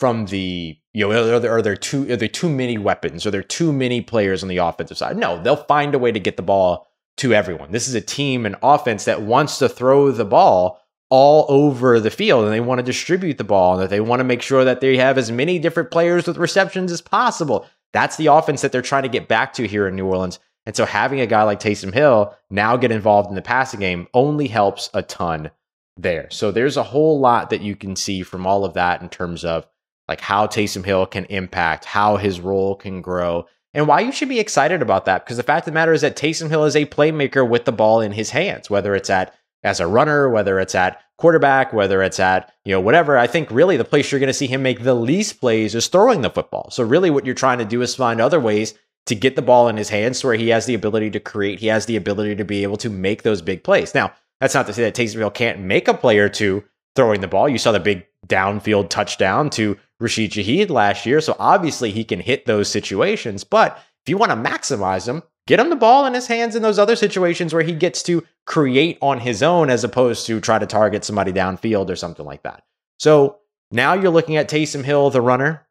from 0.00 0.26
the 0.26 0.76
you 0.92 1.08
know 1.08 1.10
are 1.12 1.38
there, 1.38 1.52
are 1.52 1.62
there 1.62 1.76
too 1.76 2.10
are 2.10 2.16
there 2.16 2.28
too 2.28 2.48
many 2.48 2.78
weapons? 2.78 3.24
Are 3.26 3.30
there 3.30 3.42
too 3.42 3.72
many 3.72 4.00
players 4.00 4.42
on 4.42 4.48
the 4.48 4.56
offensive 4.56 4.98
side? 4.98 5.16
No, 5.16 5.40
they'll 5.42 5.56
find 5.56 5.94
a 5.94 5.98
way 5.98 6.10
to 6.10 6.20
get 6.20 6.36
the 6.36 6.42
ball 6.42 6.88
to 7.18 7.34
everyone. 7.34 7.70
This 7.72 7.88
is 7.88 7.94
a 7.94 8.00
team 8.00 8.46
and 8.46 8.56
offense 8.62 9.04
that 9.04 9.22
wants 9.22 9.58
to 9.58 9.68
throw 9.68 10.10
the 10.10 10.24
ball 10.24 10.80
all 11.10 11.44
over 11.48 12.00
the 12.00 12.10
field 12.10 12.44
and 12.44 12.52
they 12.52 12.60
want 12.60 12.78
to 12.78 12.82
distribute 12.82 13.36
the 13.36 13.44
ball 13.44 13.74
and 13.74 13.82
that 13.82 13.90
they 13.90 14.00
want 14.00 14.20
to 14.20 14.24
make 14.24 14.40
sure 14.40 14.64
that 14.64 14.80
they 14.80 14.96
have 14.96 15.18
as 15.18 15.30
many 15.30 15.58
different 15.58 15.90
players 15.90 16.26
with 16.26 16.38
receptions 16.38 16.90
as 16.90 17.02
possible. 17.02 17.66
That's 17.92 18.16
the 18.16 18.28
offense 18.28 18.62
that 18.62 18.72
they're 18.72 18.80
trying 18.80 19.02
to 19.02 19.10
get 19.10 19.28
back 19.28 19.52
to 19.54 19.68
here 19.68 19.86
in 19.86 19.94
New 19.94 20.06
Orleans. 20.06 20.38
And 20.64 20.74
so 20.74 20.86
having 20.86 21.20
a 21.20 21.26
guy 21.26 21.42
like 21.42 21.60
Taysom 21.60 21.92
Hill 21.92 22.34
now 22.50 22.76
get 22.76 22.92
involved 22.92 23.28
in 23.28 23.34
the 23.34 23.42
passing 23.42 23.80
game 23.80 24.08
only 24.14 24.48
helps 24.48 24.88
a 24.94 25.02
ton 25.02 25.50
there. 25.98 26.28
So 26.30 26.50
there's 26.50 26.76
a 26.76 26.82
whole 26.82 27.20
lot 27.20 27.50
that 27.50 27.60
you 27.60 27.76
can 27.76 27.94
see 27.96 28.22
from 28.22 28.46
all 28.46 28.64
of 28.64 28.74
that 28.74 29.02
in 29.02 29.08
terms 29.10 29.44
of 29.44 29.66
like 30.08 30.20
how 30.20 30.46
Taysom 30.46 30.84
Hill 30.84 31.06
can 31.06 31.26
impact, 31.26 31.84
how 31.84 32.16
his 32.16 32.40
role 32.40 32.74
can 32.74 33.02
grow, 33.02 33.46
and 33.74 33.88
why 33.88 34.00
you 34.00 34.12
should 34.12 34.28
be 34.28 34.40
excited 34.40 34.82
about 34.82 35.04
that. 35.06 35.24
Because 35.24 35.36
the 35.36 35.42
fact 35.42 35.66
of 35.66 35.72
the 35.72 35.74
matter 35.74 35.92
is 35.92 36.02
that 36.02 36.16
Taysom 36.16 36.48
Hill 36.48 36.64
is 36.64 36.76
a 36.76 36.86
playmaker 36.86 37.48
with 37.48 37.64
the 37.64 37.72
ball 37.72 38.00
in 38.00 38.12
his 38.12 38.30
hands, 38.30 38.68
whether 38.68 38.94
it's 38.94 39.10
at 39.10 39.34
as 39.64 39.80
a 39.80 39.86
runner, 39.86 40.28
whether 40.28 40.58
it's 40.58 40.74
at 40.74 41.00
quarterback, 41.18 41.72
whether 41.72 42.02
it's 42.02 42.18
at, 42.18 42.52
you 42.64 42.72
know, 42.72 42.80
whatever. 42.80 43.16
I 43.16 43.28
think 43.28 43.50
really 43.50 43.76
the 43.76 43.84
place 43.84 44.10
you're 44.10 44.18
going 44.18 44.26
to 44.26 44.34
see 44.34 44.48
him 44.48 44.62
make 44.62 44.82
the 44.82 44.94
least 44.94 45.40
plays 45.40 45.74
is 45.74 45.86
throwing 45.86 46.22
the 46.22 46.30
football. 46.30 46.68
So 46.70 46.82
really 46.82 47.10
what 47.10 47.24
you're 47.24 47.34
trying 47.34 47.58
to 47.58 47.64
do 47.64 47.80
is 47.80 47.94
find 47.94 48.20
other 48.20 48.40
ways 48.40 48.74
to 49.06 49.14
get 49.14 49.36
the 49.36 49.42
ball 49.42 49.68
in 49.68 49.76
his 49.76 49.88
hands 49.88 50.22
where 50.24 50.34
he 50.34 50.48
has 50.48 50.66
the 50.66 50.74
ability 50.74 51.10
to 51.10 51.20
create, 51.20 51.60
he 51.60 51.68
has 51.68 51.86
the 51.86 51.96
ability 51.96 52.36
to 52.36 52.44
be 52.44 52.62
able 52.62 52.76
to 52.78 52.90
make 52.90 53.22
those 53.22 53.42
big 53.42 53.62
plays. 53.62 53.94
Now, 53.94 54.12
that's 54.40 54.54
not 54.54 54.66
to 54.66 54.72
say 54.72 54.82
that 54.82 54.94
Taysom 54.94 55.18
Hill 55.18 55.30
can't 55.30 55.60
make 55.60 55.86
a 55.86 55.94
play 55.94 56.18
or 56.18 56.28
two 56.28 56.64
throwing 56.96 57.20
the 57.20 57.28
ball. 57.28 57.48
You 57.48 57.58
saw 57.58 57.72
the 57.72 57.80
big 57.80 58.06
downfield 58.26 58.90
touchdown 58.90 59.50
to 59.50 59.78
Rashid 60.02 60.32
Shaheed 60.32 60.68
last 60.68 61.06
year. 61.06 61.20
So 61.20 61.36
obviously 61.38 61.92
he 61.92 62.04
can 62.04 62.20
hit 62.20 62.44
those 62.44 62.68
situations. 62.68 63.44
But 63.44 63.78
if 64.04 64.08
you 64.08 64.18
want 64.18 64.32
to 64.32 64.50
maximize 64.50 65.06
him, 65.06 65.22
get 65.46 65.60
him 65.60 65.70
the 65.70 65.76
ball 65.76 66.04
in 66.06 66.14
his 66.14 66.26
hands 66.26 66.56
in 66.56 66.62
those 66.62 66.78
other 66.78 66.96
situations 66.96 67.54
where 67.54 67.62
he 67.62 67.72
gets 67.72 68.02
to 68.04 68.24
create 68.44 68.98
on 69.00 69.20
his 69.20 69.42
own 69.42 69.70
as 69.70 69.84
opposed 69.84 70.26
to 70.26 70.40
try 70.40 70.58
to 70.58 70.66
target 70.66 71.04
somebody 71.04 71.32
downfield 71.32 71.88
or 71.88 71.96
something 71.96 72.26
like 72.26 72.42
that. 72.42 72.64
So 72.98 73.38
now 73.70 73.94
you're 73.94 74.10
looking 74.10 74.36
at 74.36 74.50
Taysom 74.50 74.84
Hill, 74.84 75.10
the 75.10 75.20
runner, 75.20 75.66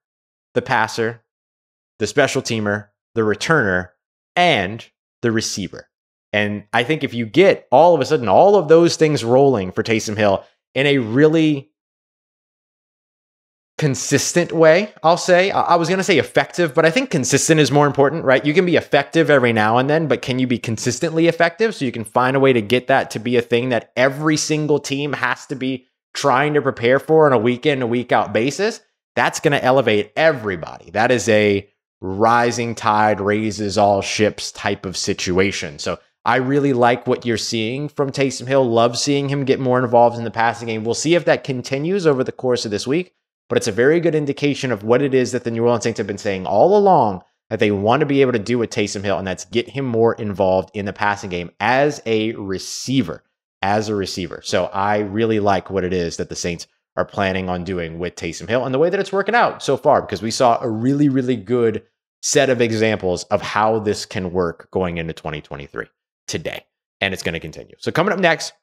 the 0.53 0.61
passer, 0.61 1.21
the 1.99 2.07
special 2.07 2.41
teamer, 2.41 2.87
the 3.15 3.21
returner, 3.21 3.89
and 4.35 4.85
the 5.21 5.31
receiver. 5.31 5.87
And 6.33 6.63
I 6.71 6.83
think 6.83 7.03
if 7.03 7.13
you 7.13 7.25
get 7.25 7.67
all 7.71 7.93
of 7.93 8.01
a 8.01 8.05
sudden 8.05 8.29
all 8.29 8.55
of 8.55 8.69
those 8.69 8.95
things 8.95 9.23
rolling 9.23 9.71
for 9.71 9.83
Taysom 9.83 10.17
Hill 10.17 10.45
in 10.73 10.87
a 10.87 10.99
really 10.99 11.70
consistent 13.81 14.51
way, 14.51 14.93
I'll 15.01 15.17
say. 15.17 15.49
I 15.49 15.73
was 15.73 15.89
going 15.89 15.97
to 15.97 16.03
say 16.03 16.19
effective, 16.19 16.75
but 16.75 16.85
I 16.85 16.91
think 16.91 17.09
consistent 17.09 17.59
is 17.59 17.71
more 17.71 17.87
important, 17.87 18.23
right? 18.23 18.45
You 18.45 18.53
can 18.53 18.63
be 18.63 18.75
effective 18.75 19.31
every 19.31 19.53
now 19.53 19.79
and 19.79 19.89
then, 19.89 20.07
but 20.07 20.21
can 20.21 20.37
you 20.37 20.45
be 20.45 20.59
consistently 20.59 21.25
effective 21.25 21.73
so 21.73 21.85
you 21.85 21.91
can 21.91 22.03
find 22.03 22.37
a 22.37 22.39
way 22.39 22.53
to 22.53 22.61
get 22.61 22.85
that 22.89 23.09
to 23.09 23.19
be 23.19 23.37
a 23.37 23.41
thing 23.41 23.69
that 23.69 23.91
every 23.97 24.37
single 24.37 24.77
team 24.77 25.13
has 25.13 25.47
to 25.47 25.55
be 25.55 25.87
trying 26.13 26.53
to 26.53 26.61
prepare 26.61 26.99
for 26.99 27.25
on 27.25 27.33
a 27.33 27.39
week 27.39 27.65
in, 27.65 27.81
a 27.81 27.87
week 27.87 28.11
out 28.11 28.31
basis? 28.31 28.81
That's 29.15 29.39
going 29.39 29.53
to 29.53 29.63
elevate 29.63 30.13
everybody. 30.15 30.91
That 30.91 31.09
is 31.09 31.27
a 31.27 31.67
rising 32.01 32.75
tide 32.75 33.19
raises 33.19 33.79
all 33.79 34.03
ships 34.03 34.51
type 34.51 34.85
of 34.85 34.95
situation. 34.95 35.79
So 35.79 35.97
I 36.23 36.35
really 36.35 36.73
like 36.73 37.07
what 37.07 37.25
you're 37.25 37.35
seeing 37.35 37.89
from 37.89 38.11
Taysom 38.11 38.45
Hill. 38.45 38.63
Love 38.63 38.95
seeing 38.95 39.27
him 39.29 39.43
get 39.43 39.59
more 39.59 39.83
involved 39.83 40.19
in 40.19 40.23
the 40.23 40.29
passing 40.29 40.67
game. 40.67 40.83
We'll 40.83 40.93
see 40.93 41.15
if 41.15 41.25
that 41.25 41.43
continues 41.43 42.05
over 42.05 42.23
the 42.23 42.31
course 42.31 42.63
of 42.63 42.69
this 42.69 42.85
week, 42.85 43.15
but 43.51 43.57
it's 43.57 43.67
a 43.67 43.71
very 43.73 43.99
good 43.99 44.15
indication 44.15 44.71
of 44.71 44.81
what 44.81 45.01
it 45.01 45.13
is 45.13 45.33
that 45.33 45.43
the 45.43 45.51
New 45.51 45.65
Orleans 45.65 45.83
Saints 45.83 45.97
have 45.97 46.07
been 46.07 46.17
saying 46.17 46.45
all 46.45 46.77
along 46.77 47.21
that 47.49 47.59
they 47.59 47.69
want 47.69 47.99
to 47.99 48.05
be 48.05 48.21
able 48.21 48.31
to 48.31 48.39
do 48.39 48.57
with 48.57 48.69
Taysom 48.69 49.03
Hill, 49.03 49.17
and 49.17 49.27
that's 49.27 49.43
get 49.43 49.67
him 49.67 49.83
more 49.83 50.13
involved 50.13 50.71
in 50.73 50.85
the 50.85 50.93
passing 50.93 51.29
game 51.29 51.51
as 51.59 52.01
a 52.05 52.31
receiver. 52.35 53.25
As 53.61 53.89
a 53.89 53.95
receiver. 53.95 54.41
So 54.41 54.67
I 54.67 54.99
really 54.99 55.41
like 55.41 55.69
what 55.69 55.83
it 55.83 55.91
is 55.91 56.15
that 56.15 56.29
the 56.29 56.35
Saints 56.35 56.65
are 56.95 57.03
planning 57.03 57.49
on 57.49 57.65
doing 57.65 57.99
with 57.99 58.15
Taysom 58.15 58.47
Hill 58.47 58.63
and 58.63 58.73
the 58.73 58.79
way 58.79 58.89
that 58.89 59.01
it's 59.01 59.11
working 59.11 59.35
out 59.35 59.61
so 59.61 59.75
far 59.75 60.01
because 60.01 60.21
we 60.21 60.31
saw 60.31 60.57
a 60.61 60.69
really, 60.69 61.09
really 61.09 61.35
good 61.35 61.83
set 62.21 62.49
of 62.49 62.61
examples 62.61 63.25
of 63.25 63.41
how 63.41 63.79
this 63.79 64.05
can 64.05 64.31
work 64.31 64.71
going 64.71 64.97
into 64.97 65.11
2023 65.11 65.87
today. 66.25 66.65
And 67.01 67.13
it's 67.13 67.23
going 67.23 67.33
to 67.33 67.39
continue. 67.41 67.75
So, 67.79 67.91
coming 67.91 68.13
up 68.13 68.19
next, 68.19 68.53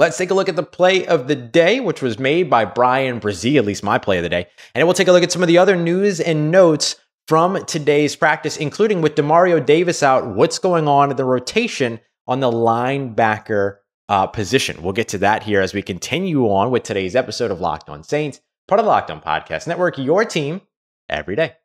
let's 0.00 0.16
take 0.16 0.30
a 0.30 0.34
look 0.34 0.48
at 0.48 0.56
the 0.56 0.62
play 0.62 1.06
of 1.06 1.28
the 1.28 1.36
day, 1.36 1.78
which 1.78 2.00
was 2.00 2.18
made 2.18 2.48
by 2.48 2.64
Bryan 2.64 3.20
Bresee, 3.20 3.58
at 3.58 3.66
least 3.66 3.84
my 3.84 3.98
play 3.98 4.16
of 4.16 4.22
the 4.22 4.30
day. 4.30 4.46
And 4.74 4.86
we'll 4.86 4.94
take 4.94 5.08
a 5.08 5.12
look 5.12 5.22
at 5.22 5.30
some 5.30 5.42
of 5.42 5.46
the 5.46 5.58
other 5.58 5.76
news 5.76 6.20
and 6.20 6.50
notes 6.50 6.96
from 7.28 7.62
today's 7.66 8.16
practice, 8.16 8.56
including 8.56 9.02
with 9.02 9.14
Demario 9.14 9.64
Davis 9.64 10.02
out, 10.02 10.26
what's 10.34 10.58
going 10.58 10.88
on 10.88 11.10
in 11.10 11.18
the 11.18 11.24
rotation 11.26 12.00
on 12.26 12.40
the 12.40 12.50
linebacker 12.50 13.76
uh, 14.08 14.26
position. 14.26 14.82
We'll 14.82 14.94
get 14.94 15.08
to 15.08 15.18
that 15.18 15.42
here 15.42 15.60
as 15.60 15.74
we 15.74 15.82
continue 15.82 16.46
on 16.46 16.70
with 16.70 16.82
today's 16.82 17.14
episode 17.14 17.50
of 17.50 17.60
Locked 17.60 17.90
On 17.90 18.02
Saints, 18.02 18.40
part 18.68 18.80
of 18.80 18.86
the 18.86 18.90
Locked 18.90 19.10
On 19.10 19.20
Podcast 19.20 19.66
Network, 19.66 19.98
your 19.98 20.24
team 20.24 20.62
every 21.10 21.36
day. 21.36 21.59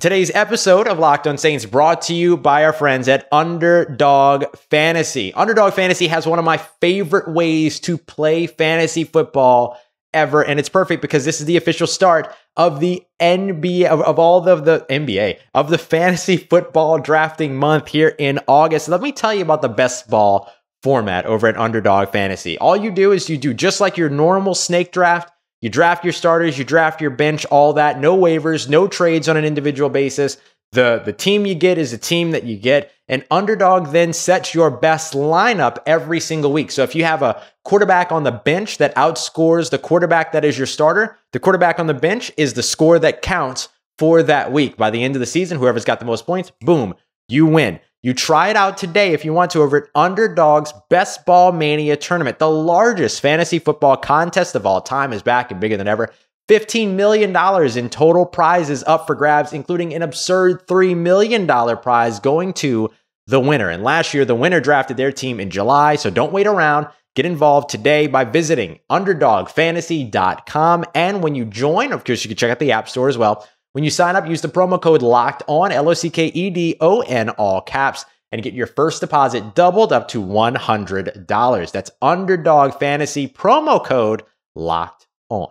Today's 0.00 0.30
episode 0.34 0.88
of 0.88 0.98
Locked 0.98 1.26
On 1.26 1.36
Saints 1.36 1.66
brought 1.66 2.00
to 2.02 2.14
you 2.14 2.38
by 2.38 2.64
our 2.64 2.72
friends 2.72 3.08
at 3.08 3.28
Underdog 3.30 4.46
Fantasy. 4.70 5.34
Underdog 5.34 5.74
Fantasy 5.74 6.06
has 6.06 6.26
one 6.26 6.38
of 6.38 6.46
my 6.46 6.56
favorite 6.56 7.28
ways 7.28 7.78
to 7.80 7.98
play 7.98 8.46
fantasy 8.46 9.04
football 9.04 9.78
ever, 10.14 10.42
and 10.42 10.58
it's 10.58 10.70
perfect 10.70 11.02
because 11.02 11.26
this 11.26 11.40
is 11.40 11.46
the 11.46 11.58
official 11.58 11.86
start 11.86 12.34
of 12.56 12.80
the 12.80 13.02
NBA 13.20 13.84
of, 13.84 14.00
of 14.00 14.18
all 14.18 14.40
the, 14.40 14.56
the 14.56 14.86
NBA 14.88 15.36
of 15.52 15.68
the 15.68 15.76
fantasy 15.76 16.38
football 16.38 16.98
drafting 16.98 17.54
month 17.54 17.88
here 17.88 18.14
in 18.18 18.40
August. 18.48 18.88
Let 18.88 19.02
me 19.02 19.12
tell 19.12 19.34
you 19.34 19.42
about 19.42 19.60
the 19.60 19.68
best 19.68 20.08
ball 20.08 20.50
format 20.82 21.26
over 21.26 21.46
at 21.48 21.58
Underdog 21.58 22.12
Fantasy. 22.12 22.56
All 22.56 22.78
you 22.78 22.92
do 22.92 23.12
is 23.12 23.28
you 23.28 23.36
do 23.36 23.52
just 23.52 23.78
like 23.78 23.98
your 23.98 24.08
normal 24.08 24.54
snake 24.54 24.90
draft 24.90 25.30
you 25.62 25.70
draft 25.70 26.04
your 26.04 26.12
starters, 26.12 26.58
you 26.58 26.64
draft 26.64 27.00
your 27.00 27.10
bench, 27.10 27.46
all 27.46 27.72
that. 27.74 27.98
No 27.98 28.16
waivers, 28.18 28.68
no 28.68 28.86
trades 28.86 29.28
on 29.28 29.38
an 29.38 29.44
individual 29.44 29.88
basis. 29.88 30.36
The, 30.72 31.02
the 31.04 31.12
team 31.12 31.46
you 31.46 31.54
get 31.54 31.78
is 31.78 31.92
a 31.92 31.98
team 31.98 32.32
that 32.32 32.44
you 32.44 32.56
get. 32.56 32.92
An 33.08 33.24
underdog 33.30 33.92
then 33.92 34.12
sets 34.12 34.54
your 34.54 34.70
best 34.70 35.12
lineup 35.12 35.78
every 35.86 36.18
single 36.18 36.52
week. 36.52 36.70
So 36.70 36.82
if 36.82 36.94
you 36.94 37.04
have 37.04 37.22
a 37.22 37.42
quarterback 37.64 38.10
on 38.10 38.24
the 38.24 38.32
bench 38.32 38.78
that 38.78 38.94
outscores 38.96 39.70
the 39.70 39.78
quarterback 39.78 40.32
that 40.32 40.44
is 40.44 40.58
your 40.58 40.66
starter, 40.66 41.18
the 41.32 41.38
quarterback 41.38 41.78
on 41.78 41.86
the 41.86 41.94
bench 41.94 42.32
is 42.36 42.54
the 42.54 42.62
score 42.62 42.98
that 42.98 43.22
counts 43.22 43.68
for 43.98 44.22
that 44.22 44.50
week. 44.50 44.76
By 44.76 44.90
the 44.90 45.04
end 45.04 45.14
of 45.14 45.20
the 45.20 45.26
season, 45.26 45.58
whoever's 45.58 45.84
got 45.84 46.00
the 46.00 46.06
most 46.06 46.26
points, 46.26 46.50
boom, 46.60 46.94
you 47.28 47.46
win. 47.46 47.78
You 48.02 48.12
try 48.14 48.48
it 48.48 48.56
out 48.56 48.78
today 48.78 49.12
if 49.12 49.24
you 49.24 49.32
want 49.32 49.52
to 49.52 49.60
over 49.60 49.76
at 49.76 49.88
Underdog's 49.94 50.72
Best 50.90 51.24
Ball 51.24 51.52
Mania 51.52 51.96
tournament. 51.96 52.40
The 52.40 52.50
largest 52.50 53.20
fantasy 53.20 53.60
football 53.60 53.96
contest 53.96 54.56
of 54.56 54.66
all 54.66 54.80
time 54.80 55.12
is 55.12 55.22
back 55.22 55.52
and 55.52 55.60
bigger 55.60 55.76
than 55.76 55.86
ever. 55.86 56.12
$15 56.48 56.94
million 56.94 57.30
in 57.78 57.88
total 57.88 58.26
prizes 58.26 58.82
up 58.88 59.06
for 59.06 59.14
grabs, 59.14 59.52
including 59.52 59.94
an 59.94 60.02
absurd 60.02 60.66
$3 60.66 60.96
million 60.96 61.46
prize 61.46 62.18
going 62.18 62.52
to 62.54 62.90
the 63.28 63.38
winner. 63.38 63.68
And 63.70 63.84
last 63.84 64.12
year, 64.14 64.24
the 64.24 64.34
winner 64.34 64.60
drafted 64.60 64.96
their 64.96 65.12
team 65.12 65.38
in 65.38 65.50
July. 65.50 65.94
So 65.94 66.10
don't 66.10 66.32
wait 66.32 66.48
around. 66.48 66.88
Get 67.14 67.24
involved 67.24 67.70
today 67.70 68.08
by 68.08 68.24
visiting 68.24 68.80
underdogfantasy.com. 68.90 70.84
And 70.94 71.22
when 71.22 71.36
you 71.36 71.44
join, 71.44 71.92
of 71.92 72.02
course, 72.04 72.24
you 72.24 72.28
can 72.28 72.36
check 72.36 72.50
out 72.50 72.58
the 72.58 72.72
App 72.72 72.88
Store 72.88 73.08
as 73.08 73.16
well. 73.16 73.46
When 73.72 73.84
you 73.84 73.90
sign 73.90 74.16
up, 74.16 74.28
use 74.28 74.42
the 74.42 74.48
promo 74.48 74.80
code 74.80 75.02
locked 75.02 75.42
on, 75.46 75.72
L 75.72 75.88
O 75.88 75.94
C 75.94 76.10
K 76.10 76.26
E 76.26 76.50
D 76.50 76.76
O 76.80 77.00
N, 77.00 77.30
all 77.30 77.60
caps, 77.62 78.04
and 78.30 78.42
get 78.42 78.54
your 78.54 78.66
first 78.66 79.00
deposit 79.00 79.54
doubled 79.54 79.92
up 79.92 80.08
to 80.08 80.22
$100. 80.22 81.72
That's 81.72 81.90
Underdog 82.00 82.78
Fantasy 82.78 83.28
promo 83.28 83.84
code 83.84 84.24
locked 84.54 85.06
on. 85.30 85.48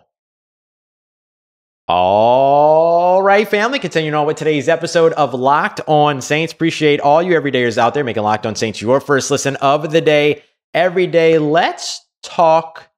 All 1.88 3.22
right, 3.22 3.46
family, 3.46 3.80
continuing 3.80 4.14
on 4.14 4.26
with 4.26 4.36
today's 4.36 4.68
episode 4.68 5.12
of 5.14 5.34
Locked 5.34 5.80
On 5.88 6.20
Saints. 6.20 6.52
Appreciate 6.52 7.00
all 7.00 7.20
you 7.20 7.32
everydayers 7.32 7.76
out 7.76 7.92
there 7.92 8.04
making 8.04 8.22
Locked 8.22 8.46
On 8.46 8.54
Saints 8.54 8.80
your 8.80 9.00
first 9.00 9.32
listen 9.32 9.56
of 9.56 9.90
the 9.90 10.00
day 10.00 10.44
every 10.72 11.08
day. 11.08 11.38
Let's 11.38 12.06
talk 12.22 12.88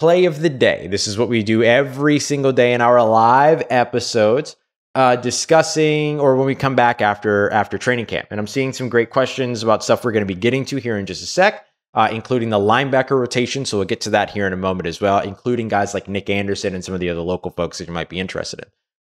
play 0.00 0.24
of 0.24 0.40
the 0.40 0.48
day. 0.48 0.86
This 0.86 1.06
is 1.06 1.18
what 1.18 1.28
we 1.28 1.42
do 1.42 1.62
every 1.62 2.18
single 2.18 2.52
day 2.52 2.72
in 2.72 2.80
our 2.80 3.06
live 3.06 3.62
episodes, 3.68 4.56
uh, 4.94 5.16
discussing 5.16 6.18
or 6.18 6.36
when 6.36 6.46
we 6.46 6.54
come 6.54 6.74
back 6.74 7.02
after 7.02 7.50
after 7.52 7.76
training 7.76 8.06
camp. 8.06 8.28
And 8.30 8.40
I'm 8.40 8.46
seeing 8.46 8.72
some 8.72 8.88
great 8.88 9.10
questions 9.10 9.62
about 9.62 9.84
stuff 9.84 10.02
we're 10.02 10.12
going 10.12 10.26
to 10.26 10.34
be 10.34 10.40
getting 10.40 10.64
to 10.64 10.78
here 10.78 10.96
in 10.96 11.04
just 11.04 11.22
a 11.22 11.26
sec. 11.26 11.66
Uh, 11.92 12.08
including 12.12 12.50
the 12.50 12.56
linebacker 12.58 13.18
rotation. 13.18 13.64
So 13.64 13.78
we'll 13.78 13.84
get 13.84 14.00
to 14.02 14.10
that 14.10 14.30
here 14.30 14.46
in 14.46 14.52
a 14.52 14.56
moment 14.56 14.86
as 14.86 15.00
well, 15.00 15.18
including 15.18 15.66
guys 15.66 15.92
like 15.92 16.06
Nick 16.06 16.30
Anderson 16.30 16.72
and 16.72 16.84
some 16.84 16.94
of 16.94 17.00
the 17.00 17.10
other 17.10 17.20
local 17.20 17.50
folks 17.50 17.78
that 17.78 17.88
you 17.88 17.92
might 17.92 18.08
be 18.08 18.20
interested 18.20 18.60
in. 18.60 18.66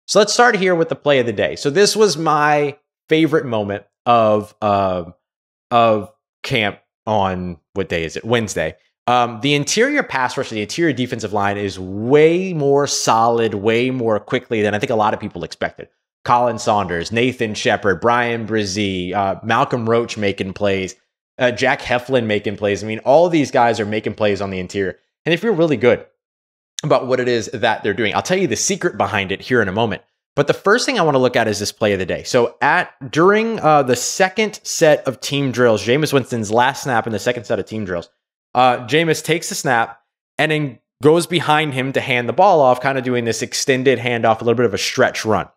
So 0.08 0.18
let's 0.18 0.32
start 0.32 0.56
here 0.56 0.74
with 0.74 0.88
the 0.88 0.96
play 0.96 1.20
of 1.20 1.26
the 1.26 1.32
day. 1.32 1.54
So 1.54 1.70
this 1.70 1.94
was 1.94 2.16
my 2.16 2.76
favorite 3.08 3.46
moment 3.46 3.84
of 4.06 4.56
uh, 4.60 5.04
of 5.70 6.12
camp 6.42 6.80
on 7.06 7.58
what 7.74 7.88
day 7.88 8.02
is 8.02 8.16
it? 8.16 8.24
Wednesday. 8.24 8.74
Um, 9.06 9.40
the 9.42 9.54
interior 9.54 10.02
pass 10.02 10.36
rush, 10.36 10.50
the 10.50 10.62
interior 10.62 10.92
defensive 10.92 11.32
line 11.32 11.58
is 11.58 11.78
way 11.78 12.54
more 12.54 12.86
solid, 12.86 13.54
way 13.54 13.90
more 13.90 14.18
quickly 14.18 14.62
than 14.62 14.74
I 14.74 14.78
think 14.78 14.90
a 14.90 14.96
lot 14.96 15.12
of 15.12 15.20
people 15.20 15.44
expected. 15.44 15.88
Khalen 16.24 16.58
Saunders, 16.58 17.12
Nathan 17.12 17.54
Shepherd, 17.54 18.00
Bryan 18.00 18.46
Bresee, 18.46 19.12
uh, 19.12 19.38
Malcolm 19.42 19.88
Roach 19.88 20.16
making 20.16 20.54
plays, 20.54 20.94
uh, 21.38 21.50
Jack 21.50 21.82
Heflin 21.82 22.24
making 22.24 22.56
plays. 22.56 22.82
I 22.82 22.86
mean, 22.86 23.00
all 23.00 23.28
these 23.28 23.50
guys 23.50 23.78
are 23.78 23.84
making 23.84 24.14
plays 24.14 24.40
on 24.40 24.48
the 24.48 24.58
interior, 24.58 24.98
and 25.26 25.32
they 25.32 25.36
feel 25.36 25.52
really 25.52 25.76
good 25.76 26.06
about 26.82 27.06
what 27.06 27.20
it 27.20 27.28
is 27.28 27.50
that 27.52 27.82
they're 27.82 27.92
doing. 27.92 28.14
I'll 28.14 28.22
tell 28.22 28.38
you 28.38 28.46
the 28.46 28.56
secret 28.56 28.96
behind 28.96 29.32
it 29.32 29.42
here 29.42 29.60
in 29.60 29.68
a 29.68 29.72
moment. 29.72 30.02
But 30.36 30.46
the 30.48 30.54
first 30.54 30.84
thing 30.84 30.98
I 30.98 31.02
want 31.02 31.14
to 31.14 31.20
look 31.20 31.36
at 31.36 31.46
is 31.46 31.60
this 31.60 31.72
play 31.72 31.92
of 31.92 31.98
the 31.98 32.06
day. 32.06 32.24
So 32.24 32.56
at 32.60 32.92
during 33.12 33.60
uh, 33.60 33.84
the 33.84 33.94
second 33.94 34.60
set 34.64 35.06
of 35.06 35.20
team 35.20 35.52
drills, 35.52 35.84
Jameis 35.84 36.12
Winston's 36.12 36.50
last 36.50 36.82
snap 36.82 37.06
in 37.06 37.12
the 37.12 37.18
second 37.18 37.44
set 37.44 37.58
of 37.58 37.66
team 37.66 37.84
drills, 37.84 38.08
uh, 38.54 38.86
Jameis 38.86 39.22
takes 39.22 39.48
the 39.48 39.54
snap 39.54 40.00
and 40.38 40.52
then 40.52 40.78
goes 41.02 41.26
behind 41.26 41.74
him 41.74 41.92
to 41.92 42.00
hand 42.00 42.28
the 42.28 42.32
ball 42.32 42.60
off, 42.60 42.80
kind 42.80 42.96
of 42.96 43.04
doing 43.04 43.24
this 43.24 43.42
extended 43.42 43.98
handoff, 43.98 44.40
a 44.40 44.44
little 44.44 44.54
bit 44.54 44.66
of 44.66 44.74
a 44.74 44.78
stretch 44.78 45.24
run. 45.24 45.48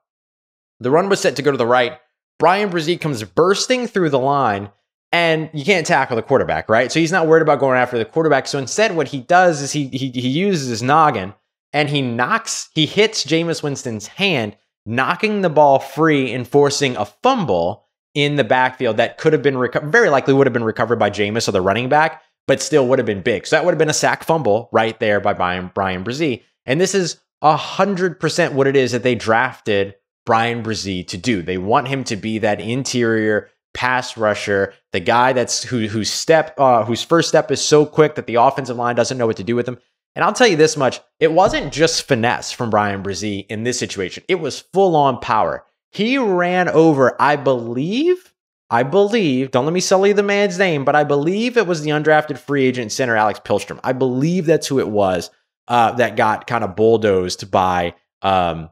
The 0.79 0.91
run 0.91 1.09
was 1.09 1.21
set 1.21 1.35
to 1.37 1.41
go 1.41 1.51
to 1.51 1.57
the 1.57 1.65
right. 1.65 1.99
Bryan 2.39 2.69
Bresee 2.69 2.99
comes 2.99 3.23
bursting 3.23 3.87
through 3.87 4.09
the 4.09 4.19
line, 4.19 4.69
and 5.11 5.49
you 5.53 5.65
can't 5.65 5.87
tackle 5.87 6.15
the 6.15 6.21
quarterback, 6.21 6.69
right? 6.69 6.91
So 6.91 6.99
he's 6.99 7.11
not 7.11 7.27
worried 7.27 7.41
about 7.41 7.59
going 7.59 7.77
after 7.77 7.97
the 7.97 8.05
quarterback. 8.05 8.47
So 8.47 8.59
instead, 8.59 8.95
what 8.95 9.07
he 9.07 9.21
does 9.21 9.61
is 9.61 9.71
he 9.71 9.87
he, 9.87 10.11
he 10.11 10.27
uses 10.27 10.67
his 10.67 10.83
noggin 10.83 11.33
and 11.73 11.89
he 11.89 12.01
knocks, 12.01 12.69
he 12.73 12.85
hits 12.85 13.25
Jameis 13.25 13.63
Winston's 13.63 14.07
hand, 14.07 14.55
knocking 14.85 15.41
the 15.41 15.49
ball 15.49 15.79
free 15.79 16.31
and 16.33 16.47
forcing 16.47 16.95
a 16.95 17.05
fumble 17.05 17.85
in 18.13 18.35
the 18.35 18.43
backfield 18.43 18.97
that 18.97 19.17
could 19.17 19.33
have 19.33 19.43
been 19.43 19.55
reco- 19.55 19.83
very 19.91 20.09
likely 20.09 20.33
would 20.33 20.47
have 20.47 20.53
been 20.53 20.63
recovered 20.63 20.97
by 20.97 21.09
Jameis 21.09 21.47
or 21.47 21.51
the 21.51 21.61
running 21.61 21.89
back 21.89 22.21
but 22.47 22.61
still 22.61 22.87
would 22.87 22.99
have 22.99 23.05
been 23.05 23.21
big. 23.21 23.45
So 23.45 23.55
that 23.55 23.65
would 23.65 23.71
have 23.71 23.79
been 23.79 23.89
a 23.89 23.93
sack 23.93 24.23
fumble 24.23 24.69
right 24.71 24.99
there 24.99 25.19
by 25.19 25.33
Brian, 25.33 25.71
Bryan 25.73 26.03
Bresee. 26.03 26.43
And 26.65 26.81
this 26.81 26.95
is 26.95 27.19
100% 27.43 28.53
what 28.53 28.67
it 28.67 28.75
is 28.75 28.93
that 28.93 29.03
they 29.03 29.15
drafted 29.15 29.95
Bryan 30.25 30.63
Bresee 30.63 31.07
to 31.07 31.17
do. 31.17 31.41
They 31.41 31.57
want 31.57 31.87
him 31.87 32.03
to 32.05 32.15
be 32.15 32.39
that 32.39 32.59
interior 32.59 33.49
pass 33.73 34.17
rusher, 34.17 34.73
the 34.91 34.99
guy 34.99 35.33
that's 35.33 35.63
who 35.63 35.87
whose 35.87 36.09
step 36.09 36.55
uh, 36.57 36.83
whose 36.83 37.03
first 37.03 37.29
step 37.29 37.51
is 37.51 37.61
so 37.61 37.85
quick 37.85 38.15
that 38.15 38.25
the 38.25 38.35
offensive 38.35 38.75
line 38.75 38.95
doesn't 38.95 39.19
know 39.19 39.27
what 39.27 39.37
to 39.37 39.43
do 39.43 39.55
with 39.55 39.67
him. 39.67 39.77
And 40.15 40.25
I'll 40.25 40.33
tell 40.33 40.47
you 40.47 40.57
this 40.57 40.75
much, 40.75 40.99
it 41.19 41.31
wasn't 41.31 41.71
just 41.71 42.07
finesse 42.07 42.51
from 42.51 42.71
Bryan 42.71 43.03
Bresee 43.03 43.45
in 43.49 43.63
this 43.63 43.77
situation. 43.77 44.23
It 44.27 44.35
was 44.39 44.61
full 44.73 44.95
on 44.95 45.19
power. 45.19 45.63
He 45.91 46.17
ran 46.17 46.69
over, 46.69 47.15
I 47.21 47.35
believe, 47.35 48.33
I 48.69 48.83
believe, 48.83 49.51
don't 49.51 49.65
let 49.65 49.73
me 49.73 49.79
sully 49.79 50.11
the 50.11 50.23
man's 50.23 50.59
name, 50.59 50.83
but 50.83 50.95
I 50.95 51.03
believe 51.03 51.55
it 51.55 51.67
was 51.67 51.81
the 51.81 51.91
undrafted 51.91 52.37
free 52.37 52.65
agent 52.65 52.91
center 52.91 53.15
Alex 53.15 53.39
Pihlstrom. 53.39 53.79
I 53.83 53.93
believe 53.93 54.45
that's 54.45 54.67
who 54.67 54.79
it 54.79 54.89
was 54.89 55.29
uh, 55.67 55.93
that 55.93 56.17
got 56.17 56.47
kind 56.47 56.63
of 56.63 56.75
bulldozed 56.75 57.49
by 57.49 57.95
um, 58.21 58.69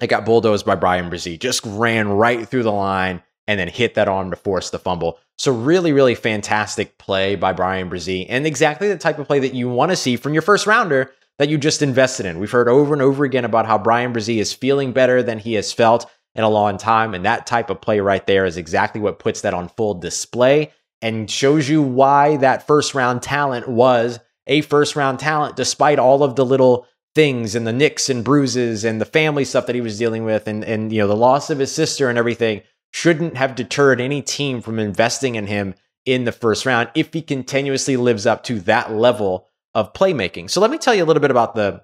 it 0.00 0.08
got 0.08 0.26
bulldozed 0.26 0.66
by 0.66 0.74
Bryan 0.74 1.10
Bresee. 1.10 1.38
Just 1.38 1.62
ran 1.64 2.08
right 2.08 2.46
through 2.46 2.62
the 2.62 2.72
line 2.72 3.22
and 3.46 3.58
then 3.58 3.68
hit 3.68 3.94
that 3.94 4.08
arm 4.08 4.30
to 4.30 4.36
force 4.36 4.70
the 4.70 4.78
fumble. 4.78 5.18
So 5.38 5.52
really, 5.52 5.92
really 5.92 6.14
fantastic 6.14 6.98
play 6.98 7.36
by 7.36 7.52
Bryan 7.52 7.88
Bresee, 7.88 8.26
and 8.28 8.46
exactly 8.46 8.88
the 8.88 8.98
type 8.98 9.18
of 9.18 9.26
play 9.26 9.38
that 9.40 9.54
you 9.54 9.68
want 9.68 9.90
to 9.90 9.96
see 9.96 10.16
from 10.16 10.32
your 10.32 10.42
first 10.42 10.66
rounder 10.66 11.12
that 11.38 11.48
you 11.48 11.58
just 11.58 11.82
invested 11.82 12.26
in. 12.26 12.38
We've 12.38 12.50
heard 12.50 12.68
over 12.68 12.92
and 12.92 13.02
over 13.02 13.24
again 13.24 13.44
about 13.44 13.66
how 13.66 13.78
Bryan 13.78 14.12
Bresee 14.12 14.38
is 14.38 14.52
feeling 14.52 14.92
better 14.92 15.22
than 15.22 15.38
he 15.38 15.54
has 15.54 15.72
felt 15.72 16.10
in 16.36 16.44
a 16.44 16.48
long 16.48 16.78
time. 16.78 17.14
And 17.14 17.24
that 17.24 17.46
type 17.46 17.70
of 17.70 17.80
play 17.80 18.00
right 18.00 18.24
there 18.26 18.44
is 18.44 18.56
exactly 18.56 19.00
what 19.00 19.18
puts 19.18 19.40
that 19.40 19.54
on 19.54 19.68
full 19.70 19.94
display 19.94 20.72
and 21.02 21.30
shows 21.30 21.68
you 21.68 21.82
why 21.82 22.36
that 22.36 22.66
first 22.66 22.94
round 22.94 23.22
talent 23.22 23.68
was 23.68 24.20
a 24.46 24.60
first 24.60 24.94
round 24.94 25.18
talent, 25.18 25.56
despite 25.56 25.98
all 25.98 26.22
of 26.22 26.36
the 26.36 26.44
little 26.44 26.86
things 27.14 27.54
and 27.54 27.66
the 27.66 27.72
nicks 27.72 28.10
and 28.10 28.24
bruises 28.24 28.84
and 28.84 29.00
the 29.00 29.06
family 29.06 29.44
stuff 29.44 29.66
that 29.66 29.74
he 29.74 29.80
was 29.80 29.98
dealing 29.98 30.24
with 30.24 30.46
and, 30.46 30.62
and 30.64 30.92
you 30.92 30.98
know 30.98 31.08
the 31.08 31.16
loss 31.16 31.48
of 31.48 31.58
his 31.58 31.72
sister 31.72 32.10
and 32.10 32.18
everything 32.18 32.60
shouldn't 32.90 33.38
have 33.38 33.54
deterred 33.54 34.02
any 34.02 34.20
team 34.20 34.60
from 34.60 34.78
investing 34.78 35.34
in 35.34 35.46
him 35.46 35.74
in 36.04 36.24
the 36.24 36.32
first 36.32 36.66
round 36.66 36.90
if 36.94 37.12
he 37.14 37.22
continuously 37.22 37.96
lives 37.96 38.26
up 38.26 38.44
to 38.44 38.60
that 38.60 38.92
level 38.92 39.48
of 39.74 39.94
playmaking. 39.94 40.50
So 40.50 40.60
let 40.60 40.70
me 40.70 40.76
tell 40.76 40.94
you 40.94 41.02
a 41.02 41.06
little 41.06 41.20
bit 41.20 41.30
about 41.30 41.54
the 41.54 41.82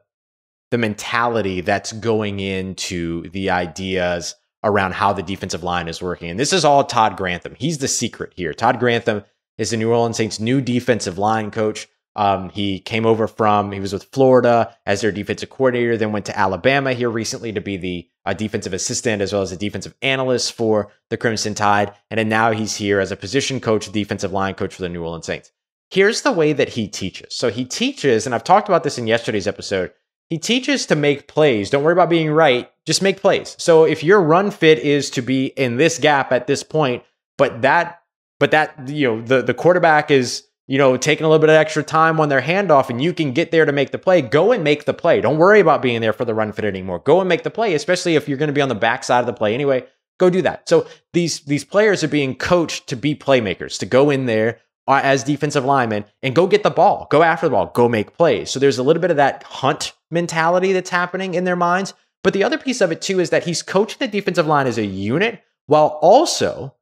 the 0.71 0.78
mentality 0.78 1.61
that's 1.61 1.92
going 1.92 2.40
into 2.40 3.28
the 3.30 3.50
ideas 3.50 4.35
around 4.64 4.95
how 4.95 5.12
the 5.12 5.23
defensive 5.23 5.62
line 5.62 5.88
is 5.88 6.02
working. 6.02 6.31
And 6.31 6.38
this 6.38 6.52
is 6.52 6.64
all 6.64 6.85
Todd 6.85 7.16
Grantham. 7.16 7.57
He's 7.59 7.78
the 7.78 7.88
secret 7.88 8.33
here. 8.37 8.52
Todd 8.52 8.78
Grantham 8.78 9.25
is 9.59 9.71
the 9.71 9.76
New 9.76 9.90
Orleans 9.90 10.16
Saints' 10.16 10.40
new 10.40 10.61
defensive 10.61 11.19
line 11.19 11.50
coach. 11.50 11.88
Um, 12.14 12.50
he 12.50 12.78
came 12.78 13.07
over 13.07 13.26
from, 13.26 13.73
he 13.73 13.81
was 13.81 13.92
with 13.92 14.04
Florida 14.12 14.76
as 14.85 15.00
their 15.00 15.12
defensive 15.12 15.49
coordinator, 15.49 15.97
then 15.97 16.12
went 16.12 16.26
to 16.26 16.38
Alabama 16.38 16.92
here 16.92 17.09
recently 17.09 17.52
to 17.52 17.61
be 17.61 17.78
the 17.78 18.09
uh, 18.26 18.35
defensive 18.35 18.75
assistant 18.75 19.23
as 19.23 19.33
well 19.33 19.42
as 19.42 19.50
a 19.50 19.57
defensive 19.57 19.95
analyst 20.02 20.52
for 20.52 20.92
the 21.09 21.16
Crimson 21.16 21.54
Tide. 21.54 21.95
And 22.11 22.19
then 22.19 22.28
now 22.28 22.52
he's 22.52 22.76
here 22.76 23.00
as 23.00 23.12
a 23.12 23.16
position 23.16 23.61
coach, 23.61 23.90
defensive 23.90 24.33
line 24.33 24.54
coach 24.54 24.75
for 24.75 24.83
the 24.83 24.90
New 24.90 25.02
Orleans 25.02 25.26
Saints. 25.26 25.52
Here's 25.90 26.23
the 26.23 26.33
way 26.33 26.52
that 26.52 26.71
he 26.71 26.88
teaches. 26.88 27.35
So 27.35 27.50
he 27.50 27.64
teaches, 27.64 28.26
and 28.26 28.35
I've 28.35 28.45
talked 28.45 28.69
about 28.69 28.83
this 28.83 28.99
in 28.99 29.07
yesterday's 29.07 29.49
episode, 29.49 29.92
he 30.28 30.38
teaches 30.38 30.87
to 30.87 30.97
make 30.97 31.28
plays. 31.28 31.69
Don't 31.69 31.85
worry 31.85 31.92
about 31.92 32.09
being 32.09 32.31
right. 32.31 32.72
Just 32.86 33.02
make 33.02 33.20
plays. 33.20 33.54
So 33.58 33.84
if 33.84 34.02
your 34.02 34.20
run 34.20 34.50
fit 34.50 34.78
is 34.78 35.10
to 35.10 35.22
be 35.22 35.46
in 35.46 35.76
this 35.76 35.98
gap 35.98 36.32
at 36.32 36.46
this 36.46 36.62
point, 36.62 37.02
but 37.38 37.62
that, 37.62 38.02
but 38.40 38.50
that, 38.50 38.88
you 38.88 39.06
know, 39.06 39.22
the, 39.22 39.42
the 39.42 39.54
quarterback 39.54 40.10
is, 40.10 40.44
you 40.66 40.78
know, 40.78 40.96
taking 40.96 41.24
a 41.24 41.28
little 41.28 41.40
bit 41.40 41.50
of 41.50 41.56
extra 41.56 41.82
time 41.82 42.18
on 42.20 42.28
their 42.28 42.40
handoff 42.40 42.90
and 42.90 43.02
you 43.02 43.12
can 43.12 43.32
get 43.32 43.50
there 43.50 43.64
to 43.64 43.72
make 43.72 43.90
the 43.90 43.98
play, 43.98 44.20
go 44.20 44.52
and 44.52 44.64
make 44.64 44.84
the 44.84 44.94
play. 44.94 45.20
Don't 45.20 45.38
worry 45.38 45.60
about 45.60 45.82
being 45.82 46.00
there 46.00 46.12
for 46.12 46.24
the 46.24 46.34
run 46.34 46.52
fit 46.52 46.64
anymore. 46.64 46.98
Go 47.00 47.20
and 47.20 47.28
make 47.28 47.42
the 47.42 47.50
play, 47.50 47.74
especially 47.74 48.16
if 48.16 48.28
you're 48.28 48.38
going 48.38 48.48
to 48.48 48.54
be 48.54 48.60
on 48.60 48.68
the 48.68 48.74
backside 48.74 49.20
of 49.20 49.26
the 49.26 49.32
play 49.32 49.54
anyway. 49.54 49.84
Go 50.18 50.30
do 50.30 50.42
that. 50.42 50.68
So 50.68 50.86
these 51.12 51.40
these 51.40 51.64
players 51.64 52.04
are 52.04 52.08
being 52.08 52.36
coached 52.36 52.86
to 52.88 52.96
be 52.96 53.14
playmakers, 53.14 53.78
to 53.78 53.86
go 53.86 54.10
in 54.10 54.26
there, 54.26 54.60
uh, 54.88 55.00
as 55.02 55.24
defensive 55.24 55.64
linemen 55.64 56.04
and 56.22 56.34
go 56.34 56.46
get 56.46 56.62
the 56.62 56.70
ball, 56.70 57.06
go 57.10 57.22
after 57.22 57.46
the 57.46 57.50
ball, 57.50 57.66
go 57.74 57.88
make 57.88 58.16
plays. 58.16 58.50
So 58.50 58.58
there's 58.58 58.78
a 58.78 58.82
little 58.82 59.00
bit 59.00 59.10
of 59.10 59.16
that 59.16 59.42
hunt 59.44 59.92
mentality 60.10 60.72
that's 60.72 60.90
happening 60.90 61.34
in 61.34 61.44
their 61.44 61.56
minds, 61.56 61.94
But 62.23 62.33
the 62.33 62.45
other 62.45 62.59
piece 62.59 62.81
of 62.81 62.93
it 62.93 63.02
too 63.02 63.21
is 63.21 63.31
that 63.31 63.45
he's 63.45 63.62
coaching 63.62 63.99
the 63.99 64.09
defensive 64.09 64.47
line 64.47 64.67
as 64.67 64.79
a 64.79 64.87
unit 64.87 65.43
while 65.67 65.99
also 66.00 66.75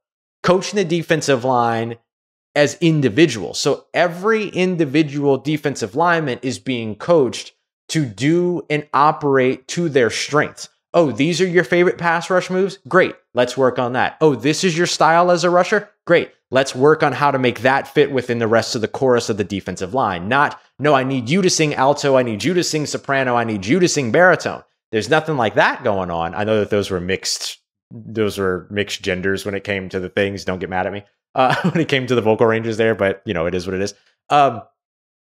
coaching 0.43 0.77
the 0.77 0.85
defensive 0.85 1.43
line 1.43 1.97
as 2.55 2.77
individuals. 2.81 3.59
So 3.59 3.85
every 3.93 4.49
individual 4.49 5.37
defensive 5.37 5.95
lineman 5.95 6.39
is 6.41 6.59
being 6.59 6.95
coached 6.95 7.53
to 7.89 8.05
do 8.05 8.63
and 8.69 8.87
operate 8.93 9.67
to 9.69 9.89
their 9.89 10.09
strengths. 10.09 10.69
Oh, 10.93 11.11
these 11.11 11.39
are 11.39 11.47
your 11.47 11.63
favorite 11.63 11.97
pass 11.97 12.29
rush 12.29 12.49
moves? 12.49 12.79
Great. 12.87 13.15
Let's 13.33 13.55
work 13.55 13.79
on 13.79 13.93
that. 13.93 14.17
Oh, 14.19 14.35
this 14.35 14.63
is 14.63 14.77
your 14.77 14.87
style 14.87 15.31
as 15.31 15.45
a 15.45 15.49
rusher? 15.49 15.89
Great. 16.05 16.31
Let's 16.49 16.75
work 16.75 17.01
on 17.01 17.13
how 17.13 17.31
to 17.31 17.39
make 17.39 17.61
that 17.61 17.87
fit 17.87 18.11
within 18.11 18.39
the 18.39 18.47
rest 18.47 18.75
of 18.75 18.81
the 18.81 18.89
chorus 18.89 19.29
of 19.29 19.37
the 19.37 19.45
defensive 19.45 19.93
line. 19.93 20.27
Not, 20.27 20.59
no, 20.77 20.93
I 20.93 21.03
need 21.05 21.29
you 21.29 21.41
to 21.41 21.49
sing 21.49 21.73
alto. 21.73 22.17
I 22.17 22.23
need 22.23 22.43
you 22.43 22.53
to 22.53 22.63
sing 22.63 22.85
soprano. 22.85 23.35
I 23.35 23.45
need 23.45 23.65
you 23.65 23.79
to 23.79 23.87
sing 23.87 24.11
baritone. 24.11 24.63
There's 24.91 25.09
nothing 25.09 25.37
like 25.37 25.55
that 25.55 25.83
going 25.83 26.11
on. 26.11 26.35
I 26.35 26.43
know 26.43 26.59
that 26.59 26.69
those 26.69 26.89
were 26.89 26.99
mixed, 26.99 27.59
those 27.91 28.37
were 28.37 28.67
mixed 28.69 29.01
genders 29.01 29.45
when 29.45 29.55
it 29.55 29.63
came 29.63 29.89
to 29.89 29.99
the 29.99 30.09
things. 30.09 30.45
Don't 30.45 30.59
get 30.59 30.69
mad 30.69 30.85
at 30.85 30.93
me 30.93 31.03
uh, 31.35 31.55
when 31.71 31.81
it 31.81 31.87
came 31.87 32.07
to 32.07 32.15
the 32.15 32.21
vocal 32.21 32.47
ranges 32.47 32.77
there, 32.77 32.95
but 32.95 33.21
you 33.25 33.33
know, 33.33 33.45
it 33.45 33.55
is 33.55 33.65
what 33.65 33.73
it 33.73 33.81
is. 33.81 33.93
Um, 34.29 34.61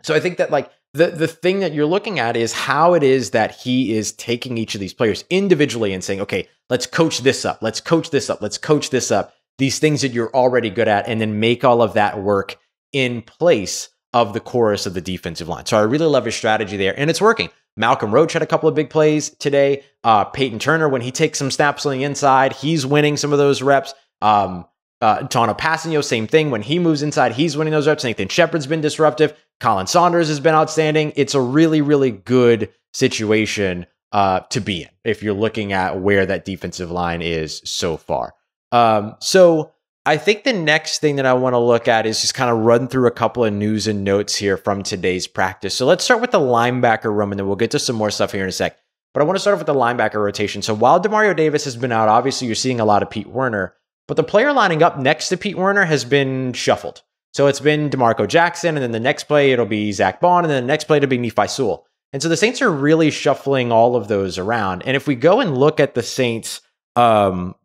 so 0.03 0.13
I 0.13 0.19
think 0.19 0.37
that 0.37 0.51
like 0.51 0.69
the 0.93 1.07
the 1.07 1.27
thing 1.27 1.59
that 1.59 1.73
you're 1.73 1.85
looking 1.85 2.19
at 2.19 2.37
is 2.37 2.53
how 2.53 2.93
it 2.93 3.03
is 3.03 3.31
that 3.31 3.55
he 3.55 3.95
is 3.95 4.13
taking 4.13 4.57
each 4.57 4.75
of 4.75 4.81
these 4.81 4.93
players 4.93 5.25
individually 5.29 5.93
and 5.93 6.03
saying, 6.03 6.21
okay, 6.21 6.47
let's 6.69 6.85
coach 6.85 7.19
this 7.19 7.43
up, 7.43 7.59
let's 7.61 7.81
coach 7.81 8.11
this 8.11 8.29
up, 8.29 8.41
let's 8.41 8.57
coach 8.57 8.91
this 8.91 9.11
up. 9.11 9.33
These 9.57 9.79
things 9.79 10.01
that 10.01 10.11
you're 10.11 10.33
already 10.35 10.69
good 10.69 10.87
at, 10.87 11.07
and 11.07 11.19
then 11.19 11.39
make 11.39 11.63
all 11.63 11.81
of 11.81 11.93
that 11.93 12.21
work 12.21 12.57
in 12.91 13.21
place 13.21 13.89
of 14.13 14.33
the 14.33 14.39
chorus 14.39 14.85
of 14.85 14.93
the 14.93 15.01
defensive 15.01 15.47
line. 15.47 15.65
So 15.65 15.77
I 15.77 15.81
really 15.81 16.05
love 16.05 16.25
his 16.25 16.35
strategy 16.35 16.77
there, 16.77 16.97
and 16.97 17.09
it's 17.09 17.21
working. 17.21 17.49
Malcolm 17.77 18.13
Roach 18.13 18.33
had 18.33 18.41
a 18.41 18.47
couple 18.47 18.69
of 18.69 18.75
big 18.75 18.89
plays 18.89 19.29
today. 19.31 19.83
Uh, 20.03 20.23
Peyton 20.25 20.59
Turner, 20.59 20.87
when 20.87 21.01
he 21.01 21.11
takes 21.11 21.37
some 21.37 21.51
snaps 21.51 21.85
on 21.85 21.91
the 21.93 22.03
inside, 22.03 22.53
he's 22.53 22.85
winning 22.85 23.17
some 23.17 23.33
of 23.33 23.37
those 23.37 23.61
reps. 23.61 23.93
Um, 24.21 24.65
uh, 25.01 25.19
Tanoh 25.23 25.57
Kpassagnon, 25.57 26.03
same 26.03 26.27
thing. 26.27 26.51
When 26.51 26.61
he 26.61 26.79
moves 26.79 27.03
inside, 27.03 27.33
he's 27.33 27.57
winning 27.57 27.71
those 27.71 27.87
reps. 27.87 28.03
Nathan 28.03 28.29
Shepherd's 28.29 28.67
been 28.67 28.81
disruptive. 28.81 29.37
Khalen 29.61 29.87
Saunders 29.87 30.29
has 30.29 30.39
been 30.39 30.55
outstanding. 30.55 31.13
It's 31.15 31.35
a 31.35 31.41
really, 31.41 31.81
really 31.81 32.11
good 32.11 32.71
situation 32.93 33.85
uh, 34.11 34.39
to 34.49 34.61
be 34.61 34.83
in 34.83 34.89
if 35.03 35.21
you're 35.21 35.33
looking 35.33 35.73
at 35.73 35.99
where 35.99 36.25
that 36.25 36.45
defensive 36.45 36.91
line 36.91 37.21
is 37.21 37.61
so 37.65 37.97
far. 37.97 38.33
Um, 38.71 39.15
so 39.19 39.73
I 40.07 40.17
think 40.17 40.43
the 40.43 40.53
next 40.53 40.99
thing 40.99 41.15
that 41.15 41.25
I 41.25 41.33
want 41.33 41.53
to 41.53 41.57
look 41.57 41.87
at 41.87 42.05
is 42.05 42.21
just 42.21 42.35
kind 42.35 42.51
of 42.51 42.59
run 42.59 42.87
through 42.87 43.07
a 43.07 43.11
couple 43.11 43.43
of 43.43 43.51
news 43.51 43.87
and 43.87 44.03
notes 44.03 44.35
here 44.35 44.55
from 44.55 44.83
today's 44.83 45.25
practice. 45.25 45.73
So 45.73 45.87
let's 45.87 46.03
start 46.03 46.21
with 46.21 46.29
the 46.29 46.39
linebacker 46.39 47.11
room, 47.11 47.31
and 47.31 47.39
then 47.39 47.47
we'll 47.47 47.55
get 47.55 47.71
to 47.71 47.79
some 47.79 47.95
more 47.95 48.11
stuff 48.11 48.31
here 48.31 48.43
in 48.43 48.49
a 48.49 48.51
sec. 48.51 48.77
But 49.15 49.21
I 49.21 49.23
want 49.23 49.37
to 49.37 49.39
start 49.39 49.55
off 49.55 49.61
with 49.61 49.67
the 49.67 49.73
linebacker 49.73 50.23
rotation. 50.23 50.61
So 50.61 50.75
while 50.75 51.01
Demario 51.01 51.35
Davis 51.35 51.63
has 51.63 51.75
been 51.75 51.91
out, 51.91 52.07
obviously 52.07 52.45
you're 52.45 52.55
seeing 52.55 52.79
a 52.79 52.85
lot 52.85 53.01
of 53.01 53.09
Pete 53.09 53.27
Werner. 53.27 53.73
But 54.07 54.17
the 54.17 54.23
player 54.23 54.53
lining 54.53 54.83
up 54.83 54.99
next 54.99 55.29
to 55.29 55.37
Pete 55.37 55.57
Werner 55.57 55.85
has 55.85 56.05
been 56.05 56.53
shuffled. 56.53 57.01
So 57.33 57.47
it's 57.47 57.59
been 57.59 57.89
DeMarco 57.89 58.27
Jackson, 58.27 58.75
and 58.75 58.83
then 58.83 58.91
the 58.91 58.99
next 58.99 59.23
play 59.23 59.51
it'll 59.53 59.65
be 59.65 59.91
Zack 59.91 60.21
Baun, 60.21 60.43
and 60.43 60.51
then 60.51 60.63
the 60.63 60.67
next 60.67 60.83
play 60.83 60.97
it'll 60.97 61.09
be 61.09 61.17
Nephi 61.17 61.47
Sewell. 61.47 61.87
And 62.13 62.21
so 62.21 62.29
the 62.29 62.37
Saints 62.37 62.61
are 62.61 62.71
really 62.71 63.09
shuffling 63.09 63.71
all 63.71 63.95
of 63.95 64.07
those 64.07 64.37
around. 64.37 64.83
And 64.83 64.95
if 64.95 65.07
we 65.07 65.15
go 65.15 65.41
and 65.41 65.57
look 65.57 65.79
at 65.79 65.95
the 65.95 66.03
Saints, 66.03 66.61
um, 66.95 67.55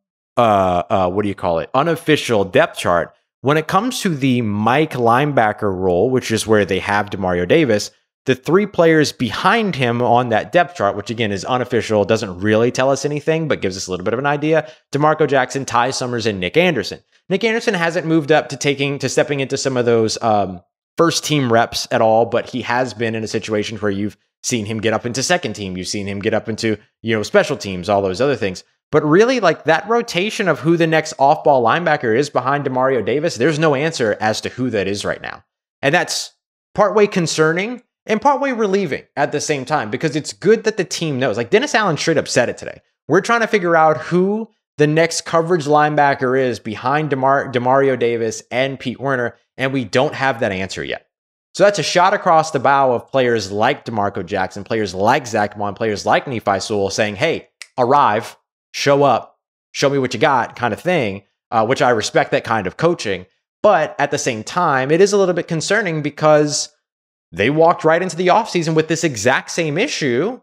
uh, 0.41 0.83
uh, 0.89 1.11
what 1.11 1.23
do 1.23 1.29
you 1.29 1.35
call 1.35 1.59
it? 1.59 1.71
Unofficial 1.75 2.45
depth 2.45 2.79
chart. 2.79 3.15
When 3.43 3.57
it 3.57 3.69
comes 3.69 4.01
to 4.01 4.15
the 4.15 4.43
Mike 4.43 4.93
linebacker 4.93 5.75
role, 5.75 6.11
which 6.11 6.31
is 6.31 6.47
where 6.47 6.65
they 6.65 6.79
have 6.81 7.11
Demario 7.11 7.47
Davis, 7.47 7.91
the 8.27 8.35
three 8.35 8.67
players 8.67 9.13
behind 9.13 9.75
him 9.75 10.03
on 10.03 10.29
that 10.29 10.53
depth 10.53 10.77
chart, 10.77 10.95
which 10.95 11.11
again 11.11 11.33
is 11.33 11.45
unofficial, 11.45 12.05
doesn't 12.05 12.41
really 12.41 12.71
tell 12.71 12.91
us 12.91 13.05
anything, 13.05 13.49
but 13.49 13.63
gives 13.63 13.77
us 13.77 13.87
a 13.87 13.91
little 13.91 14.05
bit 14.05 14.13
of 14.13 14.19
an 14.19 14.27
idea. 14.27 14.71
DeMarco 14.93 15.27
Jackson, 15.27 15.65
Ty 15.65 15.91
Summers, 15.91 16.27
and 16.27 16.39
Nick 16.39 16.57
Anderson. 16.57 17.01
Nick 17.31 17.45
Anderson 17.45 17.75
hasn't 17.75 18.07
moved 18.07 18.31
up 18.31 18.51
to 18.51 18.57
taking 18.57 18.99
to 18.99 19.09
stepping 19.09 19.41
into 19.41 19.57
some 19.57 19.77
of 19.77 19.87
those 19.87 20.21
um, 20.23 20.61
first 20.99 21.25
team 21.25 21.51
reps 21.51 21.89
at 21.91 22.03
all, 22.03 22.27
but 22.27 22.51
he 22.51 22.63
has 22.63 22.93
been 22.93 23.15
in 23.15 23.25
a 23.25 23.29
situation 23.29 23.79
where 23.79 23.91
you've 23.91 24.19
seen 24.43 24.67
him 24.67 24.81
get 24.81 24.93
up 24.93 25.07
into 25.07 25.23
second 25.23 25.55
team, 25.55 25.77
you've 25.77 25.89
seen 25.89 26.07
him 26.07 26.21
get 26.21 26.35
up 26.35 26.49
into 26.49 26.77
you 27.03 27.17
know 27.17 27.23
special 27.23 27.57
teams, 27.57 27.89
all 27.89 28.03
those 28.03 28.21
other 28.21 28.37
things. 28.37 28.65
But 28.93 29.05
really, 29.05 29.39
like 29.39 29.65
that 29.65 29.89
rotation 29.89 30.49
of 30.49 30.61
who 30.61 30.77
the 30.77 30.87
next 30.87 31.15
off 31.19 31.45
ball 31.45 31.63
linebacker 31.63 32.17
is 32.17 32.29
behind 32.29 32.65
Demario 32.65 33.05
Davis, 33.05 33.37
there's 33.37 33.59
no 33.59 33.75
answer 33.75 34.17
as 34.21 34.41
to 34.41 34.49
who 34.49 34.71
that 34.71 34.89
is 34.89 35.05
right 35.05 35.23
now. 35.23 35.45
And 35.81 35.95
that's 35.95 36.33
partway 36.75 37.07
concerning 37.07 37.83
and 38.07 38.21
partway 38.21 38.53
relieving 38.53 39.05
at 39.17 39.31
the 39.33 39.41
same 39.41 39.65
time 39.65 39.91
because 39.91 40.17
it's 40.17 40.33
good 40.33 40.65
that 40.65 40.77
the 40.77 40.85
team 40.85 41.19
knows. 41.19 41.37
Like 41.37 41.51
Dennis 41.51 41.75
Allen 41.75 41.97
straight 41.97 42.19
up 42.19 42.27
said 42.27 42.49
it 42.49 42.59
today. 42.59 42.81
We're 43.07 43.21
trying 43.21 43.41
to 43.41 43.47
figure 43.47 43.77
out 43.77 43.99
who 43.99 44.49
the 44.79 44.87
next 44.87 45.25
coverage 45.25 45.67
linebacker 45.67 46.41
is 46.41 46.59
behind 46.59 47.11
DeMar- 47.11 47.53
Demario 47.53 47.99
Davis 47.99 48.43
and 48.51 48.81
Pete 48.81 48.99
Werner, 48.99 49.37
and 49.57 49.73
we 49.73 49.85
don't 49.85 50.15
have 50.15 50.41
that 50.41 50.53
answer 50.53 50.83
yet. 50.83 51.07
So 51.55 51.65
that's 51.65 51.79
a 51.79 51.85
shot 51.85 52.15
across 52.15 52.53
the 52.53 52.61
bow 52.61 52.93
of 52.93 53.09
players 53.09 53.51
like 53.51 53.85
DeMarco 53.85 54.25
Jackson, 54.25 54.65
players 54.65 54.95
like 54.95 55.27
Zack 55.27 55.59
Baun, 55.59 55.75
players 55.75 56.07
like 56.07 56.27
Nephi 56.27 56.61
Sewell 56.61 56.91
saying, 56.91 57.17
hey, 57.17 57.49
arrive, 57.77 58.37
show 58.73 59.03
up, 59.03 59.39
show 59.73 59.91
me 59.91 59.99
what 59.99 60.15
you 60.15 60.21
got, 60.21 60.57
kind 60.57 60.73
of 60.73 60.81
thing, 60.81 61.23
uh, 61.51 61.67
which 61.67 61.83
I 61.83 61.91
respect 61.91 62.31
that 62.31 62.45
kind 62.45 62.67
of 62.67 62.77
coaching. 62.77 63.27
But 63.63 63.95
at 63.99 64.11
the 64.11 64.19
same 64.19 64.43
time, 64.43 64.91
it 64.91 65.01
is 65.01 65.13
a 65.13 65.19
little 65.19 65.35
bit 65.35 65.49
concerning 65.49 66.03
because 66.03 66.75
they 67.33 67.51
walked 67.51 67.85
right 67.85 68.03
into 68.03 68.17
the 68.17 68.29
offseason 68.29 68.75
with 68.75 68.89
this 68.89 69.05
exact 69.05 69.51
same 69.51 69.79
issue. 69.79 70.41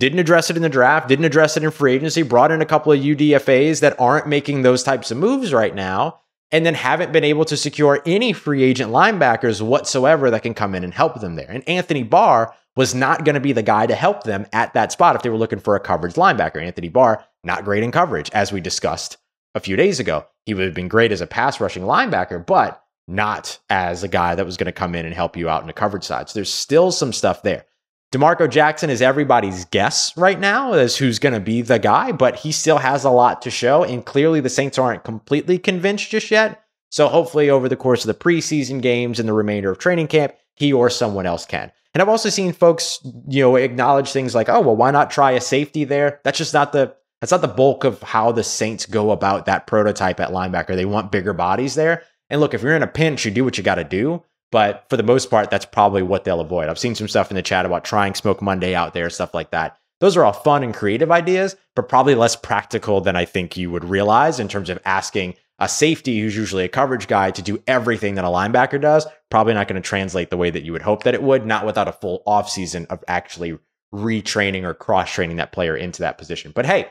Didn't 0.00 0.18
address 0.18 0.50
it 0.50 0.56
in 0.56 0.62
the 0.62 0.68
draft, 0.68 1.08
didn't 1.08 1.24
address 1.24 1.56
it 1.56 1.62
in 1.62 1.70
free 1.70 1.94
agency, 1.94 2.22
brought 2.22 2.50
in 2.50 2.60
a 2.60 2.66
couple 2.66 2.92
of 2.92 3.00
UDFAs 3.00 3.80
that 3.80 3.98
aren't 4.00 4.26
making 4.26 4.62
those 4.62 4.82
types 4.82 5.10
of 5.10 5.18
moves 5.18 5.52
right 5.52 5.74
now, 5.74 6.20
and 6.50 6.66
then 6.66 6.74
haven't 6.74 7.12
been 7.12 7.22
able 7.22 7.44
to 7.44 7.56
secure 7.56 8.02
any 8.04 8.32
free 8.32 8.62
agent 8.62 8.90
linebackers 8.90 9.62
whatsoever 9.62 10.30
that 10.30 10.42
can 10.42 10.54
come 10.54 10.74
in 10.74 10.82
and 10.82 10.92
help 10.92 11.20
them 11.20 11.36
there. 11.36 11.50
And 11.50 11.66
Anthony 11.68 12.02
Barr 12.02 12.54
was 12.76 12.94
not 12.94 13.24
going 13.24 13.34
to 13.34 13.40
be 13.40 13.52
the 13.52 13.62
guy 13.62 13.86
to 13.86 13.94
help 13.94 14.24
them 14.24 14.46
at 14.52 14.74
that 14.74 14.90
spot 14.90 15.14
if 15.14 15.22
they 15.22 15.30
were 15.30 15.38
looking 15.38 15.60
for 15.60 15.76
a 15.76 15.80
coverage 15.80 16.14
linebacker. 16.14 16.62
Anthony 16.62 16.88
Barr, 16.88 17.24
not 17.44 17.64
great 17.64 17.82
in 17.82 17.92
coverage, 17.92 18.30
as 18.32 18.52
we 18.52 18.60
discussed 18.60 19.16
a 19.54 19.60
few 19.60 19.76
days 19.76 20.00
ago. 20.00 20.26
He 20.46 20.54
would 20.54 20.64
have 20.64 20.74
been 20.74 20.88
great 20.88 21.12
as 21.12 21.20
a 21.20 21.26
pass 21.26 21.60
rushing 21.60 21.84
linebacker, 21.84 22.44
but 22.44 22.82
not 23.06 23.58
as 23.70 24.02
a 24.02 24.08
guy 24.08 24.34
that 24.34 24.46
was 24.46 24.56
going 24.56 24.66
to 24.66 24.72
come 24.72 24.94
in 24.94 25.06
and 25.06 25.14
help 25.14 25.36
you 25.36 25.48
out 25.48 25.60
in 25.60 25.66
the 25.66 25.72
coverage 25.72 26.04
side. 26.04 26.28
So 26.28 26.34
there's 26.34 26.52
still 26.52 26.90
some 26.90 27.12
stuff 27.12 27.42
there. 27.42 27.66
DeMarco 28.12 28.48
Jackson 28.48 28.90
is 28.90 29.02
everybody's 29.02 29.64
guess 29.66 30.16
right 30.16 30.38
now 30.38 30.72
as 30.72 30.96
who's 30.96 31.18
going 31.18 31.32
to 31.32 31.40
be 31.40 31.62
the 31.62 31.78
guy, 31.78 32.12
but 32.12 32.36
he 32.36 32.52
still 32.52 32.78
has 32.78 33.04
a 33.04 33.10
lot 33.10 33.42
to 33.42 33.50
show. 33.50 33.82
And 33.82 34.04
clearly 34.04 34.40
the 34.40 34.48
Saints 34.48 34.78
aren't 34.78 35.04
completely 35.04 35.58
convinced 35.58 36.10
just 36.10 36.30
yet. 36.30 36.62
So 36.90 37.08
hopefully 37.08 37.50
over 37.50 37.68
the 37.68 37.76
course 37.76 38.04
of 38.04 38.06
the 38.06 38.14
preseason 38.14 38.80
games 38.80 39.18
and 39.18 39.28
the 39.28 39.32
remainder 39.32 39.72
of 39.72 39.78
training 39.78 40.06
camp, 40.06 40.34
he 40.54 40.72
or 40.72 40.90
someone 40.90 41.26
else 41.26 41.44
can. 41.44 41.72
And 41.92 42.00
I've 42.00 42.08
also 42.08 42.28
seen 42.28 42.52
folks, 42.52 43.00
you 43.28 43.42
know, 43.42 43.56
acknowledge 43.56 44.12
things 44.12 44.34
like, 44.34 44.48
oh, 44.48 44.60
well, 44.60 44.76
why 44.76 44.92
not 44.92 45.10
try 45.10 45.32
a 45.32 45.40
safety 45.40 45.82
there? 45.82 46.20
That's 46.22 46.38
just 46.38 46.54
not 46.54 46.72
the 46.72 46.94
that's 47.24 47.32
not 47.32 47.40
the 47.40 47.48
bulk 47.48 47.84
of 47.84 48.02
how 48.02 48.32
the 48.32 48.44
Saints 48.44 48.84
go 48.84 49.10
about 49.10 49.46
that 49.46 49.66
prototype 49.66 50.20
at 50.20 50.28
linebacker. 50.28 50.76
They 50.76 50.84
want 50.84 51.10
bigger 51.10 51.32
bodies 51.32 51.74
there. 51.74 52.02
And 52.28 52.38
look, 52.38 52.52
if 52.52 52.60
you're 52.60 52.76
in 52.76 52.82
a 52.82 52.86
pinch, 52.86 53.24
you 53.24 53.30
do 53.30 53.46
what 53.46 53.56
you 53.56 53.64
got 53.64 53.76
to 53.76 53.84
do. 53.84 54.22
But 54.52 54.84
for 54.90 54.98
the 54.98 55.02
most 55.02 55.30
part, 55.30 55.48
that's 55.48 55.64
probably 55.64 56.02
what 56.02 56.24
they'll 56.24 56.42
avoid. 56.42 56.68
I've 56.68 56.78
seen 56.78 56.94
some 56.94 57.08
stuff 57.08 57.30
in 57.30 57.34
the 57.34 57.40
chat 57.40 57.64
about 57.64 57.82
trying 57.82 58.14
Smoke 58.14 58.42
Monday 58.42 58.74
out 58.74 58.92
there, 58.92 59.08
stuff 59.08 59.32
like 59.32 59.52
that. 59.52 59.78
Those 60.00 60.18
are 60.18 60.24
all 60.26 60.34
fun 60.34 60.62
and 60.62 60.74
creative 60.74 61.10
ideas, 61.10 61.56
but 61.74 61.88
probably 61.88 62.14
less 62.14 62.36
practical 62.36 63.00
than 63.00 63.16
I 63.16 63.24
think 63.24 63.56
you 63.56 63.70
would 63.70 63.86
realize 63.86 64.38
in 64.38 64.48
terms 64.48 64.68
of 64.68 64.78
asking 64.84 65.32
a 65.58 65.66
safety 65.66 66.20
who's 66.20 66.36
usually 66.36 66.64
a 66.64 66.68
coverage 66.68 67.08
guy 67.08 67.30
to 67.30 67.40
do 67.40 67.62
everything 67.66 68.16
that 68.16 68.26
a 68.26 68.28
linebacker 68.28 68.78
does. 68.78 69.06
Probably 69.30 69.54
not 69.54 69.66
going 69.66 69.80
to 69.80 69.88
translate 69.88 70.28
the 70.28 70.36
way 70.36 70.50
that 70.50 70.62
you 70.62 70.72
would 70.72 70.82
hope 70.82 71.04
that 71.04 71.14
it 71.14 71.22
would, 71.22 71.46
not 71.46 71.64
without 71.64 71.88
a 71.88 71.92
full 71.92 72.22
offseason 72.26 72.84
of 72.88 73.02
actually 73.08 73.58
retraining 73.94 74.64
or 74.64 74.74
cross 74.74 75.10
training 75.10 75.36
that 75.36 75.52
player 75.52 75.74
into 75.74 76.00
that 76.00 76.18
position. 76.18 76.52
But 76.54 76.66
hey, 76.66 76.90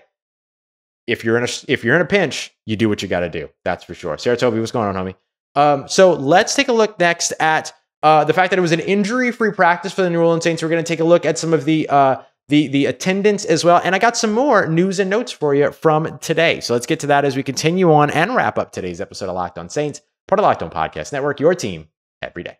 if 1.07 1.23
you're 1.23 1.37
in 1.37 1.43
a 1.43 1.47
if 1.67 1.83
you're 1.83 1.95
in 1.95 2.01
a 2.01 2.05
pinch, 2.05 2.51
you 2.65 2.75
do 2.75 2.89
what 2.89 3.01
you 3.01 3.07
got 3.07 3.21
to 3.21 3.29
do. 3.29 3.49
That's 3.63 3.83
for 3.83 3.93
sure. 3.93 4.17
Sarah 4.17 4.37
Toby, 4.37 4.59
what's 4.59 4.71
going 4.71 4.95
on, 4.95 5.05
homie? 5.05 5.15
Um, 5.55 5.87
so 5.87 6.13
let's 6.13 6.55
take 6.55 6.67
a 6.67 6.73
look 6.73 6.99
next 6.99 7.33
at 7.39 7.73
uh, 8.01 8.23
the 8.23 8.33
fact 8.33 8.49
that 8.49 8.59
it 8.59 8.61
was 8.61 8.71
an 8.71 8.79
injury-free 8.79 9.51
practice 9.51 9.93
for 9.93 10.01
the 10.01 10.09
New 10.09 10.19
Orleans 10.19 10.43
Saints. 10.43 10.63
We're 10.63 10.69
going 10.69 10.83
to 10.83 10.87
take 10.87 10.99
a 10.99 11.05
look 11.05 11.25
at 11.25 11.37
some 11.37 11.53
of 11.53 11.65
the 11.65 11.87
uh, 11.89 12.17
the 12.47 12.67
the 12.67 12.85
attendance 12.87 13.45
as 13.45 13.63
well, 13.63 13.81
and 13.83 13.95
I 13.95 13.99
got 13.99 14.17
some 14.17 14.33
more 14.33 14.67
news 14.67 14.99
and 14.99 15.09
notes 15.09 15.31
for 15.31 15.53
you 15.53 15.71
from 15.71 16.17
today. 16.19 16.59
So 16.59 16.73
let's 16.73 16.85
get 16.85 16.99
to 17.01 17.07
that 17.07 17.25
as 17.25 17.35
we 17.35 17.43
continue 17.43 17.93
on 17.93 18.09
and 18.09 18.35
wrap 18.35 18.57
up 18.57 18.71
today's 18.71 18.99
episode 18.99 19.29
of 19.29 19.35
Locked 19.35 19.57
On 19.57 19.69
Saints, 19.69 20.01
part 20.27 20.39
of 20.39 20.43
Locked 20.43 20.63
On 20.63 20.69
Podcast 20.69 21.13
Network. 21.13 21.39
Your 21.39 21.55
team 21.55 21.87
every 22.21 22.43
day. 22.43 22.57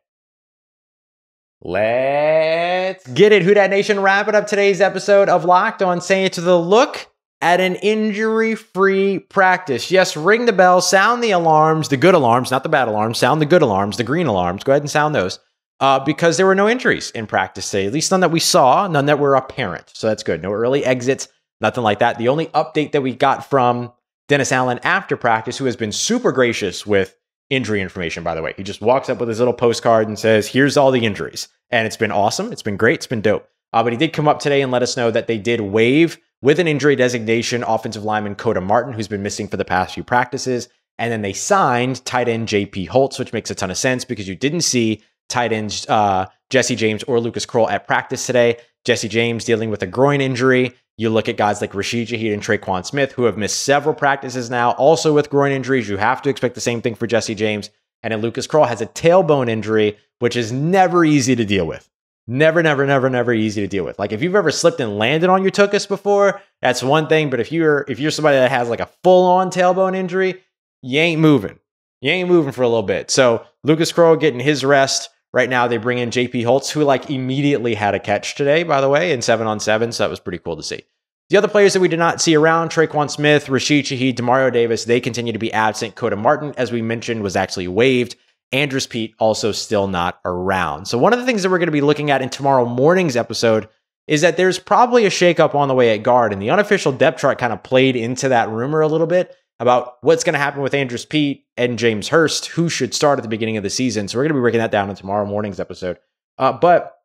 Let's 1.66 3.08
get 3.08 3.32
it, 3.32 3.42
Who 3.42 3.54
Dat 3.54 3.70
Nation. 3.70 4.02
Wrapping 4.02 4.36
up 4.36 4.48
today's 4.48 4.82
episode 4.82 5.30
of 5.30 5.46
Locked 5.46 5.82
On 5.82 6.02
Saints 6.02 6.38
with 6.38 6.48
a 6.48 6.58
look 6.58 7.08
at 7.44 7.60
an 7.60 7.76
injury 7.76 8.56
free 8.56 9.20
practice. 9.20 9.92
Yes, 9.92 10.16
ring 10.16 10.46
the 10.46 10.54
bell, 10.54 10.80
sound 10.80 11.22
the 11.22 11.32
alarms, 11.32 11.90
the 11.90 11.98
good 11.98 12.16
alarms, 12.16 12.50
not 12.50 12.64
the 12.64 12.70
bad 12.70 12.88
alarms, 12.88 13.18
sound 13.18 13.42
the 13.42 13.46
good 13.46 13.62
alarms, 13.62 13.98
the 13.98 14.04
green 14.06 14.28
alarms. 14.28 14.64
Go 14.64 14.72
ahead 14.72 14.82
and 14.82 14.90
sound 14.90 15.14
those. 15.14 15.40
Uh, 15.82 16.00
because 16.00 16.38
there 16.38 16.46
were 16.46 16.56
no 16.56 16.70
injuries 16.70 17.12
in 17.12 17.28
practice 17.28 17.70
today, 17.70 17.86
at 17.86 17.92
least 17.92 18.12
none 18.12 18.22
that 18.22 18.32
we 18.32 18.40
saw, 18.40 18.88
none 18.88 19.08
that 19.08 19.20
were 19.20 19.36
apparent. 19.36 19.92
So 19.94 20.08
that's 20.08 20.24
good. 20.24 20.42
No 20.42 20.54
early 20.54 20.86
exits, 20.86 21.28
nothing 21.60 21.84
like 21.84 22.00
that. 22.00 22.18
The 22.18 22.30
only 22.30 22.46
update 22.48 22.94
that 22.94 23.02
we 23.02 23.14
got 23.14 23.50
from 23.50 23.92
Dennis 24.30 24.54
Allen 24.54 24.80
after 24.84 25.18
practice, 25.18 25.58
who 25.58 25.66
has 25.66 25.76
been 25.76 25.92
super 25.92 26.32
gracious 26.32 26.86
with 26.86 27.14
injury 27.50 27.82
information, 27.82 28.24
by 28.24 28.36
the 28.36 28.42
way. 28.42 28.54
He 28.56 28.64
just 28.64 28.80
walks 28.80 29.10
up 29.10 29.20
with 29.20 29.28
his 29.28 29.40
little 29.40 29.54
postcard 29.54 30.08
and 30.08 30.18
says, 30.18 30.48
Here's 30.48 30.78
all 30.78 30.92
the 30.92 31.06
injuries. 31.06 31.50
And 31.70 31.86
it's 31.86 31.98
been 31.98 32.12
awesome. 32.12 32.54
It's 32.54 32.64
been 32.64 32.78
great. 32.78 33.00
It's 33.00 33.08
been 33.08 33.20
dope. 33.20 33.50
Uh, 33.74 33.84
but 33.84 33.92
he 33.92 33.98
did 33.98 34.14
come 34.14 34.30
up 34.30 34.40
today 34.40 34.62
and 34.62 34.72
let 34.72 34.84
us 34.84 34.96
know 34.96 35.12
that 35.12 35.28
they 35.28 35.38
did 35.38 35.60
waive 35.60 36.18
with 36.44 36.60
an 36.60 36.68
injury 36.68 36.96
designation 36.98 37.64
offensive 37.64 38.04
lineman 38.04 38.36
Koda 38.36 38.60
Martin, 38.60 38.92
who's 38.92 39.08
been 39.08 39.24
missing 39.24 39.48
for 39.48 39.56
the 39.56 39.64
past 39.64 39.94
few 39.94 40.04
practices. 40.04 40.68
And 41.00 41.10
then 41.10 41.22
they 41.22 41.32
signed 41.32 42.04
tight 42.06 42.28
end 42.28 42.50
JP 42.50 42.90
Holtz, 42.90 43.18
which 43.18 43.32
makes 43.32 43.50
a 43.50 43.56
ton 43.56 43.72
of 43.72 43.78
sense 43.78 44.04
because 44.04 44.28
you 44.28 44.36
didn't 44.36 44.62
see 44.62 45.02
tight 45.30 45.54
ends 45.54 45.88
uh, 45.88 46.28
Jesse 46.50 46.76
James 46.76 47.02
or 47.04 47.22
Lucas 47.22 47.46
Krull 47.46 47.72
at 47.72 47.88
practice 47.88 48.28
today. 48.28 48.58
Jesse 48.84 49.08
James 49.08 49.46
dealing 49.46 49.70
with 49.70 49.82
a 49.84 49.88
groin 49.88 50.20
injury. 50.20 50.74
You 50.98 51.10
look 51.10 51.30
at 51.30 51.38
guys 51.38 51.62
like 51.62 51.74
Rashid 51.74 52.10
Shaheed 52.10 52.34
and 52.34 52.44
Tre'Quan 52.44 52.86
Smith, 52.86 53.14
who 53.14 53.24
have 53.24 53.38
missed 53.38 53.62
several 53.62 53.96
practices 53.96 54.50
now, 54.50 54.72
also 54.72 55.14
with 55.14 55.30
groin 55.30 55.54
injuries. 55.54 55.88
You 55.88 55.96
have 55.96 56.22
to 56.24 56.30
expect 56.30 56.56
the 56.56 56.62
same 56.62 56.82
thing 56.82 56.94
for 56.94 57.08
Jesse 57.08 57.36
James. 57.36 57.70
And 58.04 58.12
then 58.12 58.20
Lucas 58.20 58.48
Krull 58.48 58.68
has 58.68 58.82
a 58.82 58.86
tailbone 58.86 59.50
injury, 59.50 59.98
which 60.20 60.36
is 60.36 60.52
never 60.52 61.06
easy 61.06 61.38
to 61.38 61.46
deal 61.46 61.66
with. 61.66 61.90
Never, 62.26 62.64
never, 62.64 62.86
never, 62.86 63.10
never 63.10 63.34
easy 63.34 63.62
to 63.62 63.68
deal 63.68 63.84
with. 63.84 64.00
Like 64.00 64.14
if 64.14 64.22
you've 64.24 64.36
ever 64.36 64.52
slipped 64.52 64.80
and 64.80 64.98
landed 64.98 65.30
on 65.30 65.42
your 65.42 65.52
tuchus 65.52 65.88
before, 65.88 66.42
that's 66.62 66.82
one 66.82 67.08
thing. 67.08 67.30
But 67.30 67.42
if 67.42 67.52
you're 67.52 67.86
if 67.90 68.00
you're 68.00 68.12
somebody 68.12 68.38
that 68.38 68.52
has 68.52 68.70
like 68.70 68.80
a 68.80 68.90
full 69.04 69.26
on 69.26 69.52
tailbone 69.52 69.96
injury, 69.96 70.42
you 70.82 71.00
ain't 71.00 71.20
moving. 71.22 71.60
You 72.02 72.12
ain't 72.12 72.30
moving 72.30 72.54
for 72.54 72.64
a 72.64 72.68
little 72.68 72.84
bit. 72.84 73.12
So 73.12 73.46
Lucas 73.64 73.92
Krull 73.92 74.20
getting 74.20 74.40
his 74.40 74.64
rest. 74.64 75.10
Right 75.34 75.50
now, 75.50 75.68
they 75.68 75.78
bring 75.78 75.98
in 75.98 76.12
JP 76.12 76.46
Holtz, 76.46 76.70
who 76.70 76.84
like 76.84 77.10
immediately 77.10 77.74
had 77.74 77.96
a 77.96 78.00
catch 78.00 78.36
today, 78.36 78.62
by 78.62 78.82
the 78.82 78.90
way, 78.90 79.12
in 79.12 79.24
seven 79.24 79.48
on 79.48 79.60
seven. 79.60 79.92
So 79.92 80.04
that 80.04 80.10
was 80.10 80.20
pretty 80.20 80.38
cool 80.38 80.56
to 80.56 80.62
see. 80.64 80.84
The 81.30 81.38
other 81.38 81.48
players 81.48 81.74
that 81.74 81.80
we 81.80 81.88
did 81.88 81.98
not 81.98 82.22
see 82.22 82.36
around, 82.36 82.70
Tre'Quan 82.70 83.10
Smith, 83.10 83.50
Rashid 83.50 83.86
Shaheed, 83.86 84.16
Demario 84.16 84.54
Davis, 84.54 84.86
they 84.86 85.00
continue 85.00 85.34
to 85.34 85.40
be 85.40 85.52
absent. 85.52 85.96
Koda 85.96 86.16
Martin, 86.16 86.54
as 86.58 86.72
we 86.72 86.84
mentioned, 86.84 87.24
was 87.24 87.36
actually 87.36 87.68
waived. 87.68 88.16
Andrus 88.54 88.88
Peat 88.88 89.16
also 89.20 89.52
still 89.52 89.88
not 89.88 90.20
around. 90.24 90.86
So 90.88 90.98
one 90.98 91.12
of 91.12 91.20
the 91.20 91.26
things 91.26 91.44
that 91.44 91.50
we're 91.50 91.58
going 91.58 91.68
to 91.68 91.72
be 91.74 91.82
looking 91.82 92.12
at 92.12 92.22
in 92.22 92.30
tomorrow 92.30 92.66
morning's 92.66 93.18
episode 93.18 93.68
is 94.08 94.22
that 94.22 94.38
there's 94.38 94.60
probably 94.60 95.06
a 95.06 95.10
shakeup 95.10 95.56
on 95.56 95.68
the 95.68 95.74
way 95.74 95.94
at 95.94 96.04
guard, 96.04 96.34
and 96.34 96.42
the 96.42 96.50
unofficial 96.50 96.92
depth 96.92 97.20
chart 97.22 97.40
kind 97.40 97.54
of 97.54 97.64
played 97.64 97.96
into 97.96 98.30
that 98.30 98.50
rumor 98.50 98.82
a 98.82 98.88
little 98.88 99.08
bit 99.08 99.36
about 99.60 99.98
what's 100.02 100.24
going 100.24 100.34
to 100.34 100.40
happen 100.40 100.62
with 100.62 100.74
Andrus 100.74 101.06
Peat 101.06 101.46
and 101.58 101.80
James 101.80 102.10
Hurst, 102.10 102.48
who 102.48 102.70
should 102.70 102.94
start 102.94 103.20
at 103.20 103.24
the 103.24 103.30
beginning 103.30 103.58
of 103.58 103.64
the 103.64 103.70
season. 103.70 104.08
So 104.08 104.18
we're 104.18 104.24
going 104.24 104.34
to 104.34 104.40
be 104.40 104.42
breaking 104.42 104.60
that 104.60 104.72
down 104.72 104.90
in 104.90 104.96
tomorrow 104.96 105.26
morning's 105.26 105.60
episode. 105.60 106.00
Uh, 106.38 106.52
but 106.52 106.98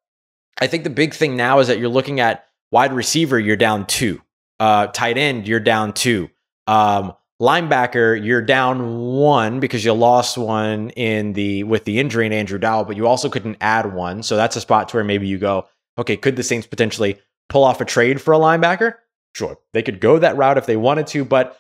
I 0.61 0.67
think 0.67 0.85
the 0.85 0.91
big 0.91 1.15
thing 1.15 1.37
now 1.37 1.61
is 1.61 1.69
that 1.69 1.79
you're 1.79 1.89
looking 1.89 2.21
at 2.21 2.47
wide 2.73 2.93
receiver, 2.93 3.39
you're 3.39 3.57
down 3.57 3.87
two. 3.87 4.21
Uh, 4.59 4.89
tight 4.89 5.19
end, 5.19 5.47
you're 5.47 5.61
down 5.61 5.93
two. 5.93 6.31
Um, 6.67 7.15
linebacker, 7.40 8.22
you're 8.22 8.42
down 8.42 8.98
one 8.98 9.61
because 9.61 9.85
you 9.85 9.92
lost 9.92 10.37
one 10.37 10.90
in 10.90 11.33
the 11.35 11.64
with 11.64 11.85
the 11.85 11.98
injury 11.98 12.27
in 12.27 12.33
Andrew 12.33 12.59
Dowell, 12.59 12.85
but 12.85 12.96
you 12.96 13.07
also 13.07 13.29
couldn't 13.29 13.59
add 13.61 13.92
one. 13.94 14.22
So 14.22 14.37
that's 14.37 14.57
a 14.57 14.61
spot 14.61 14.88
to 14.88 14.96
where 14.96 15.05
maybe 15.05 15.27
you 15.27 15.38
go, 15.38 15.68
okay, 15.96 16.16
could 16.16 16.37
the 16.37 16.42
Saints 16.42 16.66
potentially 16.66 17.18
pull 17.48 17.64
off 17.64 17.81
a 17.81 17.85
trade 17.85 18.20
for 18.20 18.35
a 18.35 18.38
linebacker? 18.38 18.94
Sure, 19.35 19.59
they 19.72 19.83
could 19.83 20.01
go 20.01 20.18
that 20.18 20.37
route 20.37 20.59
if 20.59 20.66
they 20.66 20.77
wanted 20.77 21.07
to, 21.09 21.24
but 21.24 21.59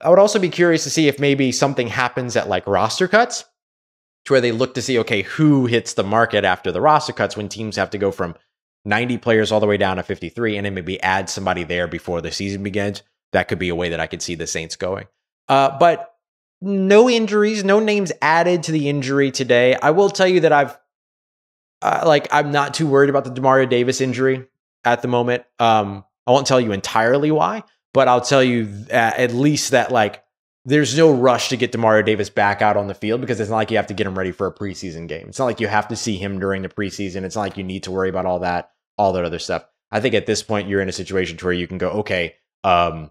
I 0.00 0.08
would 0.08 0.18
also 0.18 0.38
be 0.38 0.48
curious 0.48 0.84
to 0.84 0.90
see 0.90 1.08
if 1.08 1.18
maybe 1.18 1.52
something 1.52 1.88
happens 1.88 2.36
at 2.36 2.48
like 2.48 2.66
roster 2.66 3.08
cuts 3.08 3.44
to 4.24 4.32
where 4.32 4.40
they 4.40 4.52
look 4.52 4.74
to 4.74 4.82
see, 4.82 4.98
okay, 4.98 5.22
who 5.22 5.66
hits 5.66 5.94
the 5.94 6.04
market 6.04 6.44
after 6.44 6.72
the 6.72 6.80
roster 6.80 7.12
cuts 7.12 7.36
when 7.36 7.48
teams 7.48 7.76
have 7.76 7.90
to 7.90 7.98
go 7.98 8.10
from 8.10 8.34
90 8.84 9.18
players 9.18 9.52
all 9.52 9.60
the 9.60 9.66
way 9.66 9.76
down 9.76 9.96
to 9.96 10.02
53 10.02 10.56
and 10.56 10.66
then 10.66 10.74
maybe 10.74 11.00
add 11.02 11.28
somebody 11.28 11.64
there 11.64 11.86
before 11.86 12.20
the 12.20 12.32
season 12.32 12.62
begins. 12.62 13.02
That 13.32 13.48
could 13.48 13.58
be 13.58 13.68
a 13.68 13.74
way 13.74 13.90
that 13.90 14.00
I 14.00 14.06
could 14.06 14.22
see 14.22 14.34
the 14.34 14.46
Saints 14.46 14.76
going. 14.76 15.06
Uh, 15.48 15.76
but 15.78 16.14
no 16.60 17.08
injuries, 17.08 17.64
no 17.64 17.80
names 17.80 18.12
added 18.20 18.64
to 18.64 18.72
the 18.72 18.88
injury 18.88 19.30
today. 19.30 19.74
I 19.74 19.90
will 19.90 20.10
tell 20.10 20.28
you 20.28 20.40
that 20.40 20.52
I've, 20.52 20.78
uh, 21.82 22.02
like, 22.06 22.28
I'm 22.32 22.50
not 22.50 22.74
too 22.74 22.86
worried 22.86 23.10
about 23.10 23.24
the 23.24 23.30
Demario 23.30 23.68
Davis 23.68 24.00
injury 24.00 24.46
at 24.84 25.02
the 25.02 25.08
moment. 25.08 25.44
Um, 25.58 26.04
I 26.26 26.32
won't 26.32 26.46
tell 26.46 26.60
you 26.60 26.72
entirely 26.72 27.30
why, 27.30 27.64
but 27.92 28.08
I'll 28.08 28.20
tell 28.20 28.42
you 28.42 28.86
at 28.90 29.32
least 29.32 29.72
that 29.72 29.90
like 29.90 30.22
there's 30.64 30.96
no 30.96 31.10
rush 31.12 31.48
to 31.48 31.56
get 31.56 31.72
Demario 31.72 32.04
Davis 32.04 32.28
back 32.28 32.60
out 32.62 32.76
on 32.76 32.86
the 32.86 32.94
field 32.94 33.20
because 33.20 33.40
it's 33.40 33.50
not 33.50 33.56
like 33.56 33.70
you 33.70 33.78
have 33.78 33.86
to 33.86 33.94
get 33.94 34.06
him 34.06 34.16
ready 34.16 34.30
for 34.30 34.46
a 34.46 34.54
preseason 34.54 35.08
game. 35.08 35.28
It's 35.28 35.38
not 35.38 35.46
like 35.46 35.60
you 35.60 35.68
have 35.68 35.88
to 35.88 35.96
see 35.96 36.16
him 36.16 36.38
during 36.38 36.62
the 36.62 36.68
preseason. 36.68 37.24
It's 37.24 37.34
not 37.34 37.42
like 37.42 37.56
you 37.56 37.64
need 37.64 37.84
to 37.84 37.90
worry 37.90 38.10
about 38.10 38.26
all 38.26 38.40
that, 38.40 38.70
all 38.98 39.12
that 39.14 39.24
other 39.24 39.38
stuff. 39.38 39.64
I 39.90 40.00
think 40.00 40.14
at 40.14 40.26
this 40.26 40.42
point 40.42 40.68
you're 40.68 40.82
in 40.82 40.88
a 40.88 40.92
situation 40.92 41.36
to 41.38 41.44
where 41.44 41.54
you 41.54 41.66
can 41.66 41.78
go, 41.78 41.90
okay, 41.90 42.36
um, 42.62 43.10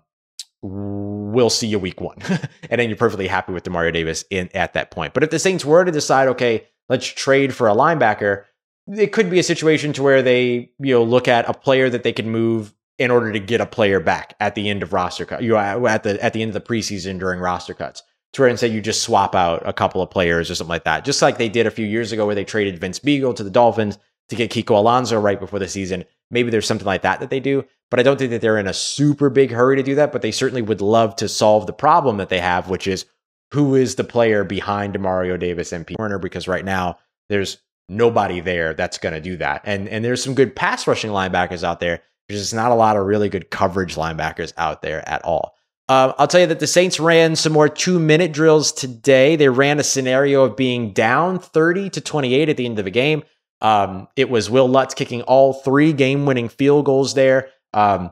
we'll 0.62 1.50
see 1.50 1.68
you 1.68 1.80
week 1.80 2.02
one, 2.02 2.18
and 2.70 2.80
then 2.80 2.90
you're 2.90 2.98
perfectly 2.98 3.28
happy 3.28 3.54
with 3.54 3.64
Demario 3.64 3.94
Davis 3.94 4.26
in 4.30 4.50
at 4.54 4.74
that 4.74 4.92
point. 4.92 5.14
But 5.14 5.24
if 5.24 5.30
the 5.30 5.40
Saints 5.40 5.66
were 5.66 5.86
to 5.86 5.92
decide, 5.92 6.28
okay, 6.30 6.68
let's 6.90 7.08
trade 7.08 7.54
for 7.54 7.68
a 7.68 7.74
linebacker, 7.74 8.46
it 8.88 9.12
could 9.12 9.30
be 9.30 9.40
a 9.40 9.44
situation 9.44 9.94
to 9.94 10.04
where 10.04 10.22
they 10.22 10.72
you 10.80 10.94
know 10.94 11.04
look 11.04 11.28
at 11.28 11.48
a 11.50 11.54
player 11.54 11.90
that 11.90 12.04
they 12.04 12.14
can 12.14 12.30
move 12.30 12.74
in 12.98 13.12
order 13.12 13.32
to 13.32 13.40
get 13.40 13.62
a 13.62 13.66
player 13.66 14.00
back 14.00 14.36
at 14.40 14.56
the 14.56 14.70
end 14.70 14.84
of 14.84 14.94
roster 14.94 15.26
cut. 15.26 15.42
You 15.42 15.54
know, 15.54 15.88
at 15.88 16.04
the 16.04 16.24
at 16.24 16.34
the 16.34 16.42
end 16.42 16.50
of 16.50 16.54
the 16.54 16.62
preseason 16.74 17.20
during 17.20 17.40
roster 17.40 17.74
cuts. 17.74 18.04
To 18.34 18.44
where 18.44 18.50
instead 18.50 18.72
you 18.72 18.80
just 18.80 19.02
swap 19.02 19.34
out 19.34 19.68
a 19.68 19.74
couple 19.74 20.04
of 20.04 20.12
players 20.12 20.52
or 20.52 20.56
something 20.56 20.70
like 20.70 20.84
that. 20.84 21.04
Just 21.04 21.20
like 21.20 21.40
they 21.40 21.50
did 21.50 21.66
a 21.66 21.72
few 21.72 21.88
years 21.88 22.12
ago 22.12 22.28
where 22.28 22.36
they 22.36 22.44
traded 22.44 22.80
Vince 22.80 23.00
Biegel 23.00 23.36
to 23.36 23.44
the 23.44 23.50
Dolphins 23.50 23.98
to 24.30 24.36
get 24.36 24.52
Kiko 24.52 24.78
Alonso 24.78 25.20
right 25.20 25.40
before 25.40 25.60
the 25.60 25.68
season. 25.68 26.06
Maybe 26.32 26.50
there's 26.50 26.68
something 26.68 26.86
like 26.86 27.02
that 27.02 27.20
that 27.20 27.30
they 27.30 27.40
do, 27.40 27.66
but 27.90 28.00
I 28.00 28.04
don't 28.04 28.18
think 28.18 28.32
that 28.32 28.42
they're 28.42 28.58
in 28.58 28.68
a 28.68 28.74
super 28.74 29.30
big 29.30 29.52
hurry 29.52 29.76
to 29.76 29.84
do 29.84 29.96
that, 29.96 30.12
but 30.12 30.22
they 30.22 30.32
certainly 30.32 30.62
would 30.62 30.82
love 30.82 31.16
to 31.18 31.28
solve 31.28 31.66
the 31.66 31.74
problem 31.74 32.18
that 32.18 32.30
they 32.30 32.40
have, 32.40 32.70
which 32.70 32.88
is 32.88 33.06
who 33.52 33.76
is 33.76 33.96
the 33.96 34.04
player 34.04 34.44
behind 34.44 35.00
Mario 35.00 35.38
Davis 35.38 35.72
and 35.72 35.86
Pete 35.86 35.98
Werner 35.98 36.20
because 36.20 36.48
right 36.48 36.66
now 36.66 37.00
there's 37.30 37.58
nobody 37.90 38.40
there 38.40 38.76
that's 38.76 39.00
going 39.00 39.16
to 39.16 39.22
do 39.22 39.38
that. 39.38 39.62
And 39.66 39.90
and 39.90 40.06
there's 40.06 40.24
some 40.24 40.36
good 40.36 40.56
pass 40.56 40.86
rushing 40.86 41.12
linebackers 41.12 41.64
out 41.64 41.80
there, 41.80 42.02
there's 42.28 42.42
just 42.42 42.54
not 42.54 42.72
a 42.72 42.76
lot 42.76 42.96
of 42.96 43.06
really 43.06 43.28
good 43.28 43.50
coverage 43.50 43.96
linebackers 43.96 44.54
out 44.56 44.82
there 44.84 45.08
at 45.10 45.26
all. 45.26 45.56
Uh, 45.90 46.14
I'll 46.20 46.28
tell 46.28 46.42
you 46.42 46.48
that 46.48 46.60
the 46.60 46.68
Saints 46.68 47.00
ran 47.00 47.36
some 47.36 47.52
more 47.52 47.68
two 47.68 48.00
minute 48.00 48.32
drills 48.32 48.72
today. 48.72 49.36
They 49.36 49.50
ran 49.50 49.80
a 49.80 49.84
scenario 49.84 50.44
of 50.44 50.56
being 50.56 50.94
down 50.94 51.40
30 51.40 51.90
to 51.90 52.02
28 52.02 52.48
at 52.50 52.58
the 52.58 52.66
end 52.66 52.78
of 52.78 52.86
the 52.86 52.92
game. 52.92 53.24
Um, 53.62 54.08
it 54.16 54.30
was 54.30 54.50
Wil 54.50 54.68
Lutz 54.68 54.94
kicking 54.94 55.22
all 55.24 55.54
three 55.54 55.94
game 55.94 56.26
winning 56.26 56.50
field 56.50 56.86
goals 56.86 57.14
there. 57.14 57.50
Um, 57.74 58.12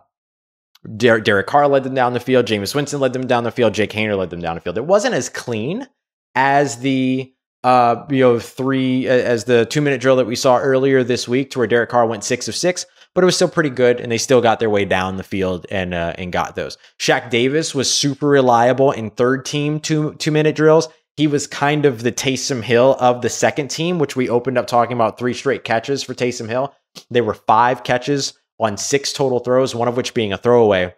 Der- 0.95 1.19
Derek 1.19 1.47
Carr 1.47 1.67
led 1.67 1.83
them 1.83 1.93
down 1.93 2.13
the 2.13 2.19
field. 2.19 2.45
Jameis 2.45 2.75
Winston 2.75 2.99
led 2.99 3.13
them 3.13 3.27
down 3.27 3.43
the 3.43 3.51
field. 3.51 3.73
Jake 3.73 3.91
Haener 3.91 4.17
led 4.17 4.29
them 4.29 4.41
down 4.41 4.55
the 4.55 4.61
field. 4.61 4.77
It 4.77 4.85
wasn't 4.85 5.15
as 5.15 5.29
clean 5.29 5.87
as 6.35 6.77
the 6.79 7.33
uh, 7.63 8.05
you 8.09 8.19
know 8.19 8.39
three 8.39 9.07
as 9.07 9.45
the 9.45 9.65
two 9.65 9.81
minute 9.81 9.99
drill 10.01 10.17
that 10.17 10.27
we 10.27 10.35
saw 10.35 10.57
earlier 10.57 11.03
this 11.03 11.27
week, 11.27 11.51
to 11.51 11.59
where 11.59 11.67
Derek 11.67 11.89
Carr 11.89 12.05
went 12.05 12.23
six 12.23 12.47
of 12.47 12.55
six 12.55 12.85
but 13.17 13.23
it 13.23 13.25
was 13.25 13.35
still 13.35 13.49
pretty 13.49 13.71
good, 13.71 13.99
and 13.99 14.11
they 14.11 14.17
still 14.19 14.41
got 14.41 14.59
their 14.59 14.69
way 14.69 14.85
down 14.85 15.17
the 15.17 15.23
field 15.23 15.65
and 15.71 15.95
uh, 15.95 16.13
and 16.19 16.31
got 16.31 16.53
those. 16.53 16.77
Shaq 16.99 17.31
Davis 17.31 17.73
was 17.73 17.91
super 17.91 18.27
reliable 18.27 18.91
in 18.91 19.09
third 19.09 19.43
team 19.43 19.79
two 19.79 20.13
two 20.19 20.29
minute 20.29 20.55
drills. 20.55 20.87
He 21.17 21.27
was 21.27 21.47
kind 21.47 21.85
of 21.85 22.03
the 22.03 22.11
Taysom 22.11 22.61
Hill 22.61 22.95
of 22.99 23.21
the 23.23 23.29
second 23.29 23.69
team, 23.69 23.97
which 23.97 24.15
we 24.15 24.29
opened 24.29 24.57
up 24.57 24.67
talking 24.67 24.95
about 24.95 25.17
three 25.17 25.33
straight 25.33 25.63
catches 25.63 26.03
for 26.03 26.13
Taysom 26.13 26.47
Hill. 26.47 26.73
There 27.09 27.23
were 27.23 27.33
five 27.33 27.83
catches 27.83 28.33
on 28.59 28.77
six 28.77 29.13
total 29.13 29.39
throws, 29.39 29.73
one 29.73 29.87
of 29.87 29.97
which 29.97 30.13
being 30.13 30.31
a 30.31 30.37
throwaway 30.37 30.93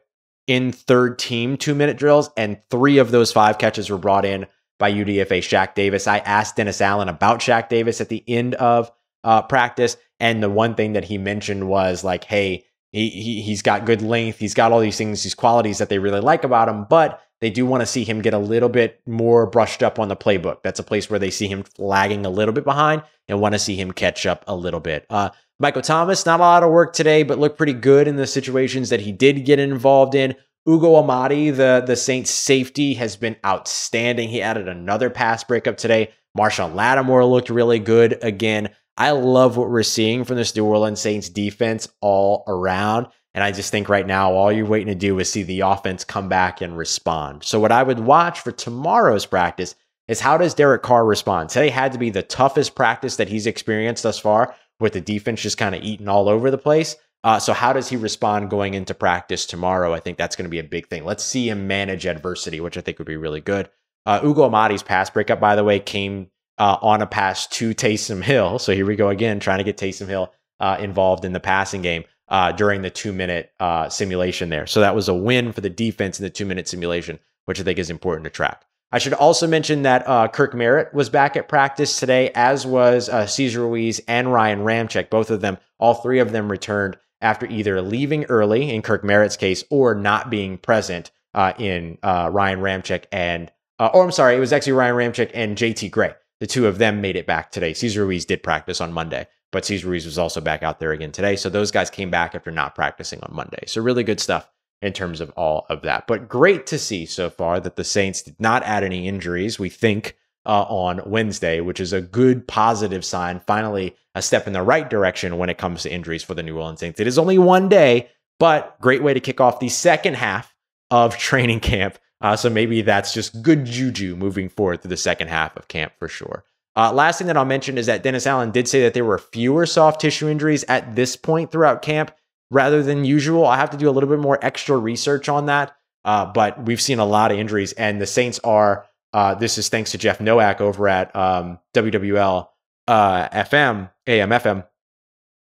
in 0.47 0.71
third 0.71 1.19
team 1.19 1.55
two 1.58 1.73
minute 1.73 1.97
drills, 1.97 2.29
and 2.36 2.58
three 2.69 2.97
of 2.97 3.12
those 3.12 3.32
five 3.32 3.58
catches 3.58 3.89
were 3.89 3.97
brought 3.97 4.25
in 4.25 4.45
by 4.77 4.91
UDFA 4.91 5.39
Shaq 5.39 5.73
Davis. 5.73 6.08
I 6.08 6.17
asked 6.19 6.55
Dennis 6.55 6.82
Allen 6.82 7.08
about 7.08 7.39
Shaq 7.39 7.69
Davis 7.69 8.01
at 8.01 8.10
the 8.10 8.23
end 8.27 8.55
of 8.55 8.91
uh, 9.23 9.41
practice, 9.43 9.95
and 10.19 10.43
the 10.43 10.49
one 10.49 10.75
thing 10.75 10.93
that 10.93 11.05
he 11.05 11.17
mentioned 11.17 11.67
was 11.67 12.03
like, 12.03 12.25
hey, 12.25 12.65
he, 12.91 13.10
he 13.10 13.41
he's 13.41 13.62
got 13.62 13.86
good 13.86 14.01
length, 14.01 14.39
he's 14.39 14.53
got 14.53 14.71
all 14.71 14.79
these 14.79 14.97
things, 14.97 15.23
these 15.23 15.36
qualities 15.36 15.77
that 15.77 15.89
they 15.89 15.99
really 15.99 16.21
like 16.21 16.43
about 16.43 16.67
him, 16.67 16.86
but 16.89 17.21
they 17.41 17.49
do 17.49 17.65
want 17.65 17.82
to 17.82 17.88
see 17.88 18.04
him 18.04 18.21
get 18.21 18.34
a 18.34 18.39
little 18.39 18.69
bit 18.69 19.02
more 19.08 19.45
brushed 19.45 19.82
up 19.82 19.99
on 19.99 20.08
the 20.08 20.15
playbook. 20.15 20.62
That's 20.63 20.80
a 20.80 20.84
place 20.84 21.10
where 21.10 21.19
they 21.19 21.32
see 21.32 21.47
him 21.47 21.63
lagging 21.78 22.25
a 22.25 22.30
little 22.30 22.54
bit 22.54 22.65
behind 22.65 23.04
and 23.28 23.39
want 23.39 23.54
to 23.54 23.60
see 23.60 23.75
him 23.75 23.91
catch 23.91 24.25
up 24.25 24.43
a 24.47 24.56
little 24.56 24.80
bit. 24.80 25.06
Uh, 25.10 25.30
Michael 25.60 25.82
Thomas, 25.82 26.25
not 26.25 26.39
a 26.39 26.43
lot 26.43 26.63
of 26.63 26.71
work 26.71 26.93
today, 26.93 27.23
but 27.23 27.39
looked 27.39 27.58
pretty 27.58 27.73
good 27.73 28.08
in 28.08 28.15
the 28.15 28.28
situations 28.28 28.89
that 28.89 29.02
he 29.02 29.12
did 29.12 29.45
get 29.45 29.60
involved 29.60 30.15
in. 30.15 30.36
Ugo 30.67 30.95
Amadi, 30.95 31.52
the, 31.52 31.84
the 31.86 31.95
Saints 31.95 32.30
safety, 32.30 32.93
has 32.95 33.15
been 33.15 33.36
outstanding. 33.45 34.30
He 34.30 34.41
added 34.41 34.67
another 34.67 35.10
pass 35.10 35.43
breakup 35.43 35.78
today. 35.78 36.12
Marshon 36.38 36.75
Lattimore 36.75 37.25
looked 37.25 37.49
really 37.49 37.80
good 37.80 38.19
again. 38.21 38.69
I 38.97 39.12
love 39.12 39.58
what 39.58 39.69
we're 39.69 39.84
seeing 39.84 40.25
from 40.25 40.36
this 40.36 40.56
New 40.56 40.65
Orleans 40.65 40.99
Saints 40.99 41.30
defense 41.30 41.88
all 42.02 42.43
around. 42.47 43.08
And 43.39 43.45
I 43.45 43.54
just 43.54 43.71
think 43.71 43.88
right 43.88 44.06
now, 44.06 44.34
all 44.34 44.52
you're 44.52 44.65
waiting 44.65 44.93
to 44.93 44.95
do 44.95 45.17
is 45.17 45.32
see 45.32 45.43
the 45.43 45.62
offense 45.62 46.04
come 46.04 46.28
back 46.28 46.60
and 46.60 46.75
respond. 46.75 47.45
So, 47.45 47.58
what 47.58 47.71
I 47.71 47.84
would 47.84 47.99
watch 48.02 48.41
for 48.41 48.52
tomorrow's 48.52 49.25
practice 49.25 49.75
is 50.10 50.19
how 50.19 50.38
does 50.38 50.54
Derek 50.54 50.82
Carr 50.82 51.06
respond? 51.06 51.49
Today 51.49 51.69
had 51.69 51.93
to 51.93 51.97
be 51.97 52.10
the 52.10 52.21
toughest 52.21 52.75
practice 52.75 53.15
that 53.15 53.30
he's 53.30 53.47
experienced 53.47 54.04
thus 54.04 54.19
far, 54.19 54.54
with 54.82 54.91
the 54.91 54.99
defense 54.99 55.41
just 55.41 55.58
kind 55.58 55.73
of 55.73 55.82
eating 55.82 56.10
all 56.10 56.28
over 56.28 56.52
the 56.52 56.58
place. 56.58 56.97
Uh, 57.23 57.39
so 57.39 57.54
how 57.54 57.71
does 57.71 57.88
he 57.88 57.95
respond 57.95 58.49
going 58.49 58.73
into 58.73 58.93
practice 58.93 59.45
tomorrow? 59.45 59.93
I 59.93 60.02
think 60.02 60.17
that's 60.17 60.36
going 60.36 60.43
to 60.43 60.49
be 60.49 60.60
a 60.60 60.63
big 60.65 60.89
thing. 60.89 61.06
Let's 61.06 61.23
see 61.23 61.49
him 61.49 61.65
manage 61.65 62.06
adversity, 62.06 62.60
which 62.60 62.78
I 62.78 62.82
think 62.82 62.99
would 62.99 63.08
be 63.08 63.15
really 63.15 63.39
good. 63.39 63.69
Uh, 64.06 64.19
Ugo 64.21 64.43
Amadi's 64.43 64.84
pass 64.84 65.10
breakup, 65.10 65.39
by 65.39 65.56
the 65.56 65.63
way, 65.63 65.80
came 65.80 66.30
uh, 66.58 66.75
on 66.82 67.02
a 67.02 67.08
pass 67.08 67.47
to 67.47 67.73
Taysom 67.73 68.21
Hill. 68.21 68.60
So 68.60 68.73
here 68.73 68.86
we 68.86 68.97
go 68.97 69.08
again, 69.08 69.39
trying 69.39 69.60
to 69.60 69.63
get 69.63 69.78
Taysom 69.78 70.08
Hill 70.08 70.34
uh, 70.60 70.75
involved 70.82 71.23
in 71.23 71.32
the 71.32 71.39
passing 71.39 71.82
game 71.82 72.04
uh, 72.29 72.51
during 72.51 72.81
the 72.81 72.89
two 72.89 73.11
minute 73.11 73.51
uh, 73.59 73.89
simulation 73.89 74.49
there. 74.49 74.67
So 74.67 74.79
that 74.81 74.95
was 74.95 75.09
a 75.09 75.13
win 75.13 75.51
for 75.51 75.61
the 75.61 75.69
defense 75.69 76.19
in 76.19 76.23
the 76.23 76.29
two 76.29 76.45
minute 76.45 76.67
simulation, 76.67 77.19
which 77.45 77.59
I 77.59 77.63
think 77.63 77.79
is 77.79 77.89
important 77.89 78.25
to 78.25 78.29
track. 78.29 78.63
I 78.91 78.97
should 78.97 79.13
also 79.13 79.45
mention 79.45 79.83
that 79.83 80.07
uh, 80.07 80.27
Kirk 80.29 80.55
Merritt 80.55 80.93
was 80.93 81.09
back 81.09 81.35
at 81.35 81.47
practice 81.47 81.99
today, 81.99 82.31
as 82.33 82.65
was 82.65 83.07
uh, 83.07 83.27
Cesar 83.27 83.61
Ruiz 83.61 84.01
and 84.07 84.33
Ryan 84.33 84.59
Ramczyk. 84.59 85.11
Both 85.11 85.29
of 85.29 85.41
them, 85.41 85.57
all 85.77 85.93
three 85.93 86.19
of 86.19 86.31
them 86.31 86.49
returned 86.49 86.97
after 87.21 87.45
either 87.45 87.81
leaving 87.81 88.25
early 88.25 88.73
in 88.73 88.81
Kirk 88.81 89.03
Merritt's 89.03 89.37
case 89.37 89.63
or 89.69 89.93
not 89.93 90.29
being 90.29 90.57
present 90.57 91.11
uh, 91.33 91.53
in 91.59 91.99
uh, 92.01 92.29
Ryan 92.31 92.59
Ramczyk 92.59 93.05
and, 93.11 93.51
uh, 93.77 93.89
or 93.93 94.03
I'm 94.03 94.11
sorry, 94.11 94.35
it 94.35 94.39
was 94.39 94.53
actually 94.53 94.73
Ryan 94.73 94.95
Ramczyk 94.95 95.31
and 95.33 95.57
JT 95.57 95.91
Gray. 95.91 96.13
The 96.39 96.47
two 96.47 96.65
of 96.67 96.77
them 96.77 97.01
made 97.01 97.15
it 97.15 97.27
back 97.27 97.51
today. 97.51 97.73
Cesar 97.73 98.05
Ruiz 98.05 98.25
did 98.25 98.41
practice 98.41 98.81
on 98.81 98.93
Monday, 98.93 99.27
but 99.51 99.65
Cesar 99.65 99.88
Ruiz 99.88 100.05
was 100.05 100.17
also 100.17 100.41
back 100.41 100.63
out 100.63 100.79
there 100.79 100.91
again 100.91 101.12
today. 101.12 101.35
So 101.35 101.49
those 101.49 101.71
guys 101.71 101.89
came 101.89 102.09
back 102.12 102.35
after 102.35 102.51
not 102.51 102.75
practicing 102.75 103.19
on 103.21 103.35
Monday. 103.35 103.63
So 103.67 103.81
really 103.81 104.03
good 104.03 104.19
stuff 104.19 104.49
in 104.81 104.93
terms 104.93 105.21
of 105.21 105.29
all 105.31 105.65
of 105.69 105.81
that. 105.81 106.07
But 106.07 106.29
great 106.29 106.65
to 106.67 106.79
see 106.79 107.05
so 107.05 107.29
far 107.29 107.59
that 107.59 107.75
the 107.75 107.83
Saints 107.83 108.21
did 108.21 108.39
not 108.39 108.63
add 108.63 108.83
any 108.83 109.07
injuries, 109.07 109.59
we 109.59 109.69
think, 109.69 110.15
uh, 110.45 110.63
on 110.63 111.01
Wednesday, 111.05 111.59
which 111.59 111.79
is 111.79 111.93
a 111.93 112.01
good 112.01 112.47
positive 112.47 113.03
sign. 113.03 113.41
Finally, 113.45 113.95
a 114.15 114.21
step 114.21 114.47
in 114.47 114.53
the 114.53 114.62
right 114.62 114.89
direction 114.89 115.38
when 115.38 115.49
it 115.49 115.57
comes 115.57 115.83
to 115.83 115.91
injuries 115.91 116.23
for 116.23 116.33
the 116.33 116.43
New 116.43 116.57
Orleans 116.57 116.79
Saints. 116.79 116.99
It 116.99 117.07
is 117.07 117.19
only 117.19 117.38
one 117.38 117.69
day, 117.69 118.09
but 118.39 118.79
great 118.81 119.03
way 119.03 119.13
to 119.13 119.19
kick 119.19 119.41
off 119.41 119.59
the 119.59 119.69
second 119.69 120.15
half 120.15 120.55
of 120.89 121.17
training 121.19 121.59
camp. 121.59 121.97
Uh, 122.21 122.35
so 122.35 122.49
maybe 122.49 122.81
that's 122.81 123.13
just 123.13 123.41
good 123.41 123.65
juju 123.65 124.15
moving 124.15 124.49
forward 124.49 124.81
through 124.81 124.89
the 124.89 124.97
second 124.97 125.27
half 125.29 125.55
of 125.55 125.67
camp 125.67 125.93
for 125.99 126.07
sure. 126.07 126.43
Uh, 126.75 126.93
last 126.93 127.17
thing 127.17 127.27
that 127.27 127.38
I'll 127.38 127.45
mention 127.45 127.77
is 127.77 127.88
that 127.88 128.03
Dennis 128.03 128.27
Allen 128.27 128.51
did 128.51 128.67
say 128.67 128.82
that 128.84 128.93
there 128.93 129.05
were 129.05 129.17
fewer 129.17 129.65
soft 129.65 129.99
tissue 130.01 130.29
injuries 130.29 130.63
at 130.67 130.95
this 130.95 131.15
point 131.15 131.51
throughout 131.51 131.82
camp 131.82 132.12
rather 132.51 132.82
than 132.84 133.05
usual. 133.05 133.45
I 133.45 133.58
have 133.58 133.71
to 133.71 133.77
do 133.77 133.89
a 133.89 133.91
little 133.91 134.10
bit 134.10 134.19
more 134.19 134.39
extra 134.43 134.77
research 134.77 135.29
on 135.29 135.47
that. 135.47 135.75
Uh, 136.05 136.25
but 136.25 136.65
we've 136.65 136.82
seen 136.82 136.99
a 136.99 137.05
lot 137.05 137.32
of 137.32 137.38
injuries, 137.38 137.73
and 137.73 137.99
the 137.99 138.08
Saints 138.08 138.39
are. 138.43 138.86
Uh, 139.12 139.34
this 139.34 139.58
is 139.58 139.69
thanks 139.69 139.91
to 139.91 139.97
Jeff 139.97 140.21
Nowak 140.21 140.62
over 140.62 140.88
at 140.88 141.15
um, 141.15 141.60
WWL 141.73 142.47
uh, 142.88 143.29
FM, 143.29 143.89
AM 144.08 144.29
FM. 144.29 144.65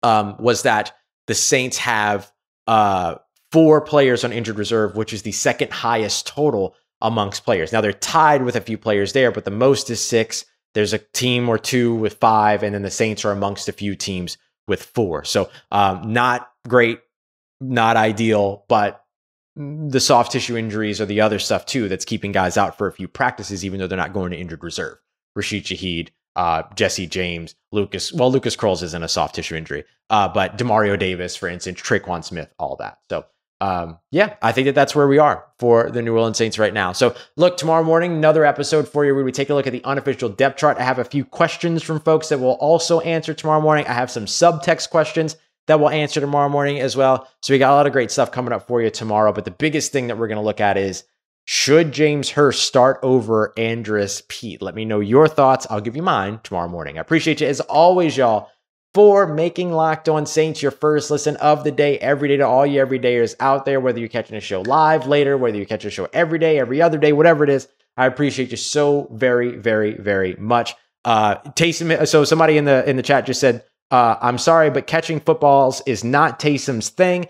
Um, 0.02 0.36
was 0.38 0.62
that 0.62 0.92
the 1.26 1.34
Saints 1.34 1.78
have 1.78 2.30
uh, 2.66 3.16
four 3.52 3.80
players 3.80 4.22
on 4.22 4.32
injured 4.32 4.58
reserve, 4.58 4.96
which 4.96 5.12
is 5.12 5.22
the 5.22 5.32
second 5.32 5.72
highest 5.72 6.26
total 6.26 6.74
amongst 7.00 7.44
players. 7.44 7.72
Now 7.72 7.80
they're 7.80 7.92
tied 7.92 8.42
with 8.42 8.54
a 8.56 8.60
few 8.60 8.78
players 8.78 9.12
there, 9.12 9.32
but 9.32 9.44
the 9.44 9.50
most 9.50 9.90
is 9.90 10.04
six. 10.04 10.44
There's 10.74 10.92
a 10.92 10.98
team 10.98 11.48
or 11.48 11.58
two 11.58 11.94
with 11.94 12.14
five, 12.14 12.62
and 12.62 12.74
then 12.74 12.82
the 12.82 12.90
Saints 12.90 13.24
are 13.24 13.30
amongst 13.30 13.68
a 13.68 13.72
few 13.72 13.94
teams 13.94 14.36
with 14.66 14.82
four. 14.82 15.24
So 15.24 15.50
um, 15.70 16.12
not 16.12 16.50
great, 16.68 17.00
not 17.60 17.96
ideal, 17.96 18.64
but 18.68 19.04
the 19.56 20.00
soft 20.00 20.32
tissue 20.32 20.56
injuries 20.56 21.00
or 21.00 21.06
the 21.06 21.20
other 21.20 21.38
stuff 21.38 21.64
too 21.64 21.88
that's 21.88 22.04
keeping 22.04 22.32
guys 22.32 22.56
out 22.56 22.76
for 22.76 22.88
a 22.88 22.92
few 22.92 23.06
practices, 23.06 23.64
even 23.64 23.78
though 23.78 23.86
they're 23.86 23.96
not 23.96 24.12
going 24.12 24.32
to 24.32 24.38
injured 24.38 24.64
reserve. 24.64 24.98
Rashid 25.36 25.64
Shaheed, 25.64 26.08
uh, 26.36 26.64
Jesse 26.74 27.06
James, 27.06 27.54
Lucas. 27.70 28.12
Well, 28.12 28.32
Lucas 28.32 28.56
Krull's 28.56 28.82
isn't 28.82 29.02
a 29.02 29.08
soft 29.08 29.36
tissue 29.36 29.54
injury, 29.54 29.84
uh, 30.10 30.28
but 30.28 30.58
Demario 30.58 30.98
Davis, 30.98 31.36
for 31.36 31.48
instance, 31.48 31.80
Tre'Quan 31.80 32.24
Smith, 32.24 32.52
all 32.58 32.76
that. 32.76 32.98
So 33.08 33.26
um, 33.60 33.98
yeah, 34.10 34.34
I 34.42 34.52
think 34.52 34.66
that 34.66 34.74
that's 34.74 34.94
where 34.94 35.06
we 35.06 35.18
are 35.18 35.44
for 35.58 35.90
the 35.90 36.02
New 36.02 36.14
Orleans 36.14 36.36
Saints 36.36 36.58
right 36.58 36.74
now. 36.74 36.92
So, 36.92 37.14
look, 37.36 37.56
tomorrow 37.56 37.84
morning, 37.84 38.12
another 38.12 38.44
episode 38.44 38.88
for 38.88 39.04
you 39.04 39.14
where 39.14 39.24
we 39.24 39.32
take 39.32 39.48
a 39.48 39.54
look 39.54 39.66
at 39.66 39.72
the 39.72 39.84
unofficial 39.84 40.28
depth 40.28 40.58
chart. 40.58 40.78
I 40.78 40.82
have 40.82 40.98
a 40.98 41.04
few 41.04 41.24
questions 41.24 41.82
from 41.82 42.00
folks 42.00 42.28
that 42.28 42.40
we'll 42.40 42.52
also 42.52 43.00
answer 43.00 43.32
tomorrow 43.32 43.60
morning. 43.60 43.86
I 43.86 43.92
have 43.92 44.10
some 44.10 44.26
subtext 44.26 44.90
questions 44.90 45.36
that 45.66 45.80
we'll 45.80 45.90
answer 45.90 46.20
tomorrow 46.20 46.48
morning 46.48 46.80
as 46.80 46.96
well. 46.96 47.28
So, 47.42 47.54
we 47.54 47.58
got 47.58 47.72
a 47.72 47.76
lot 47.76 47.86
of 47.86 47.92
great 47.92 48.10
stuff 48.10 48.32
coming 48.32 48.52
up 48.52 48.66
for 48.66 48.82
you 48.82 48.90
tomorrow. 48.90 49.32
But 49.32 49.44
the 49.44 49.50
biggest 49.50 49.92
thing 49.92 50.08
that 50.08 50.18
we're 50.18 50.28
going 50.28 50.36
to 50.40 50.44
look 50.44 50.60
at 50.60 50.76
is 50.76 51.04
should 51.46 51.92
James 51.92 52.30
Hurst 52.30 52.66
start 52.66 52.98
over 53.02 53.52
Andrus 53.56 54.22
Peat? 54.28 54.62
Let 54.62 54.74
me 54.74 54.84
know 54.84 55.00
your 55.00 55.28
thoughts. 55.28 55.66
I'll 55.70 55.80
give 55.80 55.96
you 55.96 56.02
mine 56.02 56.40
tomorrow 56.42 56.68
morning. 56.68 56.98
I 56.98 57.02
appreciate 57.02 57.40
you 57.40 57.46
as 57.46 57.60
always, 57.60 58.16
y'all 58.16 58.50
for 58.94 59.26
making 59.26 59.72
Locked 59.72 60.08
On 60.08 60.24
Saints 60.24 60.62
your 60.62 60.70
first 60.70 61.10
listen 61.10 61.36
of 61.36 61.64
the 61.64 61.72
day 61.72 61.98
every 61.98 62.28
day 62.28 62.36
to 62.36 62.46
all 62.46 62.64
you 62.64 62.80
everydayers 62.80 63.34
out 63.40 63.64
there, 63.64 63.80
whether 63.80 63.98
you're 63.98 64.08
catching 64.08 64.36
a 64.36 64.40
show 64.40 64.62
live 64.62 65.08
later, 65.08 65.36
whether 65.36 65.58
you 65.58 65.66
catch 65.66 65.84
a 65.84 65.90
show 65.90 66.08
every 66.12 66.38
day, 66.38 66.58
every 66.58 66.80
other 66.80 66.96
day, 66.96 67.12
whatever 67.12 67.42
it 67.42 67.50
is. 67.50 67.68
I 67.96 68.06
appreciate 68.06 68.50
you 68.52 68.56
so 68.56 69.08
very, 69.12 69.56
very, 69.56 69.96
very 69.96 70.36
much. 70.36 70.74
Uh, 71.04 71.36
Taysom, 71.50 72.06
so 72.08 72.24
somebody 72.24 72.56
in 72.56 72.64
the 72.64 72.88
in 72.88 72.96
the 72.96 73.02
chat 73.02 73.26
just 73.26 73.40
said, 73.40 73.64
uh, 73.90 74.16
"I'm 74.20 74.38
sorry, 74.38 74.70
but 74.70 74.86
catching 74.86 75.20
footballs 75.20 75.82
is 75.86 76.02
not 76.02 76.38
Taysom's 76.38 76.88
thing." 76.88 77.26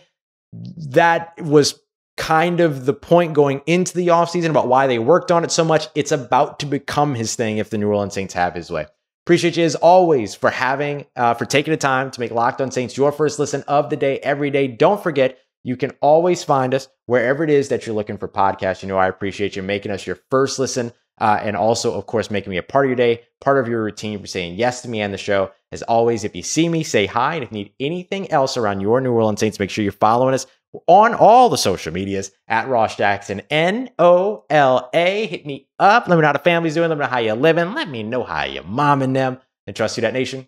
That 0.52 1.34
was 1.40 1.80
kind 2.16 2.60
of 2.60 2.86
the 2.86 2.94
point 2.94 3.34
going 3.34 3.60
into 3.66 3.94
the 3.94 4.08
offseason 4.08 4.50
about 4.50 4.68
why 4.68 4.86
they 4.86 5.00
worked 5.00 5.32
on 5.32 5.44
it 5.44 5.50
so 5.50 5.64
much. 5.64 5.88
It's 5.94 6.12
about 6.12 6.60
to 6.60 6.66
become 6.66 7.14
his 7.14 7.34
thing 7.34 7.58
if 7.58 7.70
the 7.70 7.78
New 7.78 7.88
Orleans 7.88 8.14
Saints 8.14 8.34
have 8.34 8.54
his 8.54 8.70
way. 8.70 8.86
Appreciate 9.24 9.56
you 9.56 9.64
as 9.64 9.74
always 9.74 10.34
for 10.34 10.50
having, 10.50 11.06
uh, 11.16 11.32
for 11.32 11.46
taking 11.46 11.70
the 11.70 11.78
time 11.78 12.10
to 12.10 12.20
make 12.20 12.30
Locked 12.30 12.60
On 12.60 12.70
Saints 12.70 12.94
your 12.94 13.10
first 13.10 13.38
listen 13.38 13.64
of 13.66 13.88
the 13.88 13.96
day 13.96 14.18
every 14.18 14.50
day. 14.50 14.68
Don't 14.68 15.02
forget, 15.02 15.38
you 15.62 15.78
can 15.78 15.92
always 16.02 16.44
find 16.44 16.74
us 16.74 16.88
wherever 17.06 17.42
it 17.42 17.48
is 17.48 17.70
that 17.70 17.86
you're 17.86 17.94
looking 17.94 18.18
for 18.18 18.28
podcasts. 18.28 18.82
You 18.82 18.88
know, 18.88 18.98
I 18.98 19.08
appreciate 19.08 19.56
you 19.56 19.62
making 19.62 19.92
us 19.92 20.06
your 20.06 20.18
first 20.30 20.58
listen. 20.58 20.92
Uh, 21.18 21.38
and 21.40 21.56
also, 21.56 21.94
of 21.94 22.04
course, 22.04 22.30
making 22.30 22.50
me 22.50 22.58
a 22.58 22.62
part 22.62 22.84
of 22.84 22.90
your 22.90 22.96
day, 22.96 23.22
part 23.40 23.56
of 23.58 23.66
your 23.66 23.82
routine 23.82 24.20
for 24.20 24.26
saying 24.26 24.56
yes 24.56 24.82
to 24.82 24.88
me 24.88 25.00
and 25.00 25.14
the 25.14 25.18
show. 25.18 25.50
As 25.72 25.82
always, 25.82 26.24
if 26.24 26.36
you 26.36 26.42
see 26.42 26.68
me, 26.68 26.82
say 26.82 27.06
hi. 27.06 27.36
And 27.36 27.44
if 27.44 27.50
you 27.50 27.58
need 27.58 27.72
anything 27.80 28.30
else 28.30 28.58
around 28.58 28.82
your 28.82 29.00
New 29.00 29.12
Orleans 29.12 29.40
Saints, 29.40 29.58
make 29.58 29.70
sure 29.70 29.84
you're 29.84 29.92
following 29.92 30.34
us 30.34 30.46
on 30.86 31.14
all 31.14 31.48
the 31.48 31.58
social 31.58 31.92
medias 31.92 32.30
at 32.48 32.68
Ross 32.68 32.96
Jackson, 32.96 33.42
N 33.50 33.90
O 33.98 34.44
L 34.50 34.90
A. 34.94 35.26
Hit 35.26 35.46
me 35.46 35.68
up. 35.78 36.08
Let 36.08 36.16
me 36.16 36.22
know 36.22 36.28
how 36.28 36.32
the 36.32 36.38
family's 36.38 36.74
doing. 36.74 36.88
Let 36.88 36.98
me 36.98 37.04
know 37.04 37.10
how 37.10 37.18
you're 37.18 37.36
living. 37.36 37.74
Let 37.74 37.88
me 37.88 38.02
know 38.02 38.24
how 38.24 38.44
your 38.44 38.64
mom 38.64 39.02
and 39.02 39.14
them. 39.14 39.38
And 39.66 39.74
trust 39.74 39.96
you, 39.96 40.02
that 40.02 40.12
nation. 40.12 40.46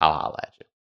I'll 0.00 0.12
holla 0.12 0.38
at 0.42 0.52
you. 0.60 0.66